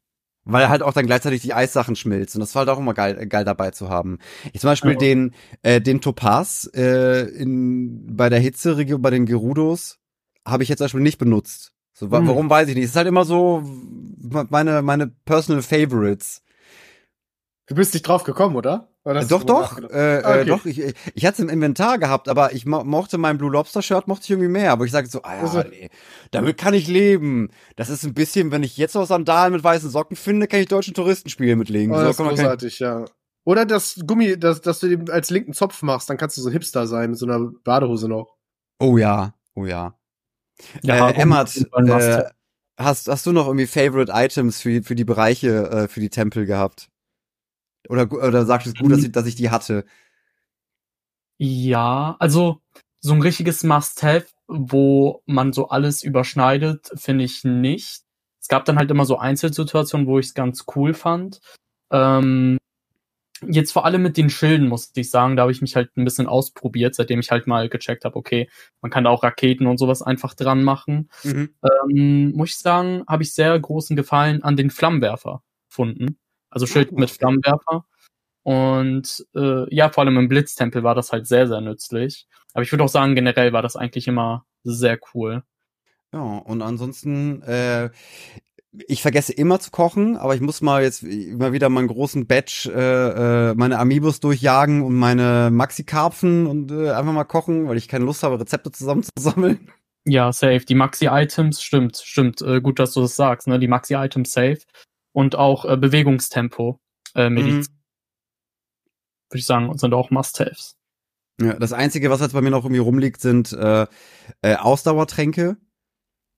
[0.48, 2.36] Weil halt auch dann gleichzeitig die Eissachen schmilzt.
[2.36, 4.20] Und das war halt auch immer geil, geil dabei zu haben.
[4.54, 4.98] Ich zum Beispiel Ja.
[4.98, 9.98] den, äh, den Topaz äh, in, bei der Hitzeregion, bei den Gerudos,
[10.46, 11.74] habe ich jetzt zum Beispiel nicht benutzt.
[11.94, 12.28] So, wa Hm.
[12.28, 12.84] Warum weiß ich nicht.
[12.84, 13.64] Es ist halt immer so
[14.50, 16.44] meine, meine Personal Favorites.
[17.68, 18.90] Du bist nicht drauf gekommen, oder?
[19.06, 19.92] Oder hast doch, doch, nachgedacht?
[19.94, 20.50] äh, Ah, äh, okay.
[20.50, 20.66] doch.
[20.66, 23.82] Ich, ich, ich hatte es im Inventar gehabt, aber ich mo mochte mein Blue Lobster
[23.82, 24.72] Shirt, mochte ich irgendwie mehr.
[24.72, 25.90] Aber ich sage so, ah ja, Also- nee,
[26.32, 27.50] damit kann ich leben.
[27.76, 30.68] Das ist ein bisschen, wenn ich jetzt noch Sandalen mit weißen Socken finde, kann ich
[30.68, 31.94] deutschen Touristenspiele mitlegen.
[31.94, 33.06] Oh, So das ist kann man kein- großartig, ja.
[33.46, 36.50] Oder das Gummi, das, dass du dem als linken Zopf machst, dann kannst du so
[36.50, 38.36] ein Hipster sein mit so einer Badehose noch.
[38.80, 39.94] Oh ja, oh ja.
[40.82, 42.24] Ja, äh, ein äh,
[42.80, 46.46] hast, hast du noch irgendwie Favorite Items für, für die Bereiche, äh, für die Tempel
[46.46, 46.90] gehabt?
[47.90, 49.86] Oder, oder sagst du es gut, dass ich, dass ich die hatte?
[51.38, 52.62] Ja, also
[53.02, 58.02] so ein richtiges Must-Have, wo man so alles überschneidet, finde ich nicht.
[58.42, 61.40] Es gab dann halt immer so Einzelsituationen, wo ich es ganz cool fand.
[61.92, 62.58] Ähm,
[63.48, 66.06] jetzt vor allem mit den Schilden, muss ich sagen, da habe ich mich halt ein
[66.06, 68.50] bisschen ausprobiert, seitdem ich halt mal gecheckt habe, okay,
[68.82, 71.10] man kann da auch Raketen und sowas einfach dran machen.
[71.24, 71.56] Mhm.
[71.64, 76.18] Ähm, muss ich sagen, habe ich sehr großen Gefallen an den Flammenwerfer gefunden.
[76.56, 77.12] Also Schild mit.
[77.12, 77.86] Flammenwerfer.
[78.44, 82.28] Und äh, ja, vor allem im Blitztempel war das halt sehr, sehr nützlich.
[82.54, 85.44] Aber ich würde auch sagen, generell war das eigentlich immer sehr cool.
[86.14, 87.90] Ja, und ansonsten, äh,
[88.88, 92.68] ich vergesse immer zu kochen, aber ich muss mal jetzt immer wieder meinen großen Batch,
[92.68, 97.90] äh, äh, meine Amiibos durchjagen und meine Maxi-Karpfen und äh, einfach mal kochen, weil ich
[97.90, 99.72] keine Lust habe, Rezepte zusammenzusammeln.
[100.06, 100.64] Ja, safe.
[100.66, 102.42] Die Maxi-Items, stimmt, stimmt.
[102.42, 103.60] Äh, gut, dass du das sagst, ne?
[103.60, 104.60] Die Maxi-Items safe.
[105.16, 106.78] Und auch äh, Bewegungstempo.
[107.16, 107.74] Äh, Mediz Mhm.
[109.30, 110.76] würde ich sagen, sind auch Must-Haves.
[111.40, 113.88] Ja, das Einzige, was jetzt bei mir noch irgendwie rumliegt, sind äh,
[114.42, 115.56] äh, Ausdauertränke.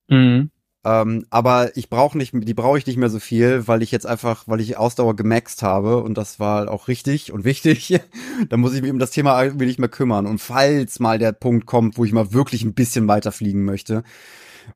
[0.08, 0.52] Mhm.
[0.84, 4.06] Ähm, aber ich brauche nicht, die brauche ich nicht mehr so viel, weil ich jetzt
[4.06, 7.98] einfach, weil ich Ausdauer gemaxt habe und das war halt auch richtig und wichtig.
[8.48, 10.24] da muss ich mich um das Thema irgendwie nicht mehr kümmern.
[10.26, 14.04] Und falls mal der Punkt kommt, wo ich mal wirklich ein bisschen weiter fliegen möchte,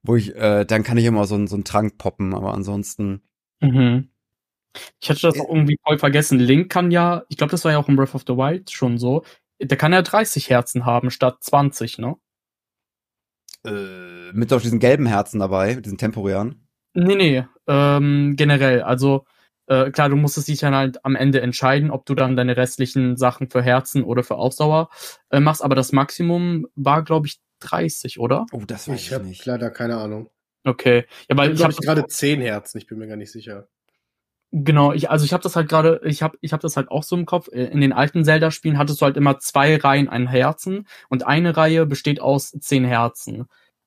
[0.03, 3.22] wo ich, äh, dann kann ich immer so, einen- so einen Trank poppen, aber ansonsten.
[3.62, 4.10] Mhm.
[5.00, 6.38] Ich hatte das Äh, auch irgendwie voll vergessen.
[6.38, 8.98] Link kann ja, ich glaube, das war ja auch in Breath of the Wild schon
[8.98, 9.24] so,
[9.60, 12.16] der kann ja 30 Herzen haben statt 20, ne?
[13.64, 16.68] Äh, mit doch diesen gelben Herzen dabei, mit diesen temporären.
[16.94, 18.82] Nee, nee, ähm, generell.
[18.82, 19.24] Also,
[19.66, 23.16] äh, klar, du musstest dich dann halt am Ende entscheiden, ob du dann deine restlichen
[23.16, 24.90] Sachen für Herzen oder für Ausdauer
[25.30, 28.46] äh, machst, aber das Maximum war, glaube ich, 30, oder?
[28.52, 29.46] Oh, das weiß Ich ich, habe nicht.
[29.46, 30.28] leider keine Ahnung.
[30.64, 31.06] Okay.
[31.28, 33.68] Ja, weil Ich ich habe gerade zehn Herzen, ich bin mir gar nicht sicher.
[34.54, 37.02] Genau, ich, also ich habe das halt gerade, ich habe ich hab das halt auch
[37.02, 37.48] so im Kopf.
[37.48, 41.56] Äh, In den alten Zelda-Spielen hattest du halt immer zwei Reihen an Herzen und eine
[41.56, 43.46] Reihe besteht aus zehn Herzen.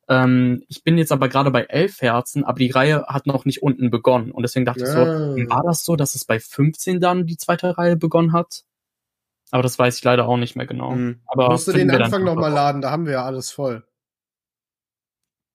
[0.09, 3.61] Ähm, ich bin jetzt aber gerade bei elf Herzen, aber die Reihe hat noch nicht
[3.61, 4.31] unten begonnen.
[4.31, 5.35] Und deswegen dachte ich so, Ah.
[5.49, 8.63] war das so, dass es bei 15 dann die zweite Reihe begonnen hat?
[9.51, 10.93] Aber das weiß ich leider auch nicht mehr genau.
[10.93, 11.21] Hm.
[11.27, 13.83] Aber Musst du den Anfang nochmal laden, da haben wir ja alles voll.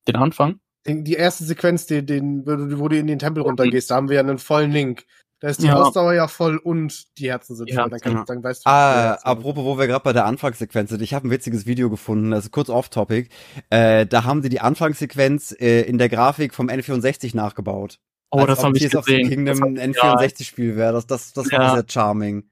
[0.07, 0.61] Den Anfang?
[0.87, 4.09] Die erste Sequenz, die, den, wo du wo du in den Tempel runtergehst, da haben
[4.09, 5.05] wir ja einen vollen Link.
[5.41, 5.77] Da ist die Ja.
[5.77, 7.77] Ausdauer ja voll und die Herzen sind voll.
[7.85, 8.71] Dann, Herzen, kannst, dann weißt du.
[8.71, 11.01] Ah, apropos, wo wir gerade bei der Anfangssequenz sind.
[11.01, 13.31] Ich habe ein witziges Video gefunden, das ist kurz off-topic.
[13.71, 17.99] Äh, da haben sie die Anfangssequenz äh, in der Grafik vom N64 nachgebaut.
[18.31, 19.29] Oh, Als das ob habe ich Tears of the gesehen.
[19.47, 20.93] Kingdom ein hab- N64-Spiel wäre.
[20.93, 21.75] Das, das, das war Ja.
[21.75, 22.45] sehr charming.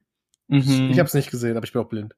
[0.48, 0.88] Mhm.
[0.90, 2.14] Ich hab's nicht gesehen, aber ich bin auch blind.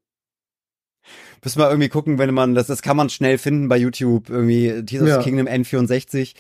[1.43, 4.85] Müssen wir irgendwie gucken, wenn man, das, das kann man schnell finden bei YouTube, irgendwie
[4.85, 5.23] Tears of Ja.
[5.23, 6.35] Kingdom N64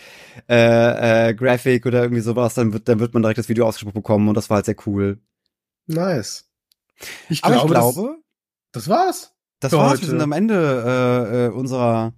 [0.49, 3.95] äh, äh, Graphic oder irgendwie sowas, dann wird, dann wird man direkt das Video ausgespuckt
[3.95, 5.19] bekommen und das war halt sehr cool.
[5.87, 6.47] Nice.
[7.31, 8.17] Ich Aber glaube, ich glaube,
[8.73, 9.35] das, das war's.
[9.61, 9.93] das war's.
[9.93, 10.03] heute.
[10.03, 10.85] Wir sind am Ende
[11.33, 12.13] äh, äh, unserer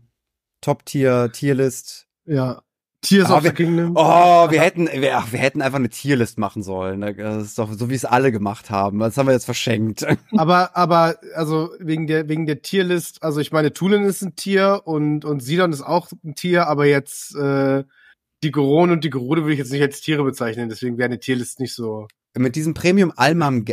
[0.60, 2.62] Top-Tier, Tierlist Ja.
[3.02, 3.92] Tears of the Kingdom.
[3.96, 7.00] Oh, wir hätten, wir, ach, wir hätten einfach eine Tierlist machen sollen.
[7.00, 9.00] Das ist doch so, wie es alle gemacht haben.
[9.00, 10.06] Das haben wir jetzt verschenkt.
[10.36, 14.82] Aber, aber, also, wegen der, wegen der Tierlist, also ich meine, Tulin ist ein Tier
[14.84, 17.84] und, und Sidon ist auch ein Tier, aber jetzt, äh,
[18.42, 21.20] die Goron und die Gerude würde ich jetzt nicht als Tiere bezeichnen, deswegen wäre eine
[21.20, 22.06] Tierlist nicht so.
[22.36, 23.64] Mit diesem Premium Allmann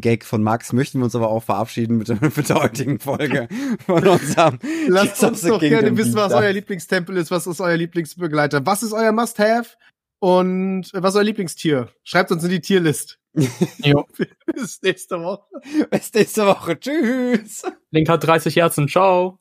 [0.00, 3.48] Gag von Max möchten wir uns aber auch verabschieden mit, der- mit der heutigen Folge
[3.86, 4.58] von unserem
[4.88, 8.92] Lasst uns doch gerne wissen, was euer Lieblingstempel ist, was ist euer Lieblingsbegleiter, was ist
[8.92, 9.70] euer Must-Have
[10.18, 11.88] und äh, was ist euer Lieblingstier?
[12.04, 13.18] Schreibt uns in die Tierlist.
[13.78, 14.06] Jo.
[14.54, 15.44] Bis nächste Woche.
[15.90, 16.78] Bis nächste Woche.
[16.78, 17.62] Tschüss.
[17.90, 18.88] Link hat 30 Herzen.
[18.88, 19.38] Ciao.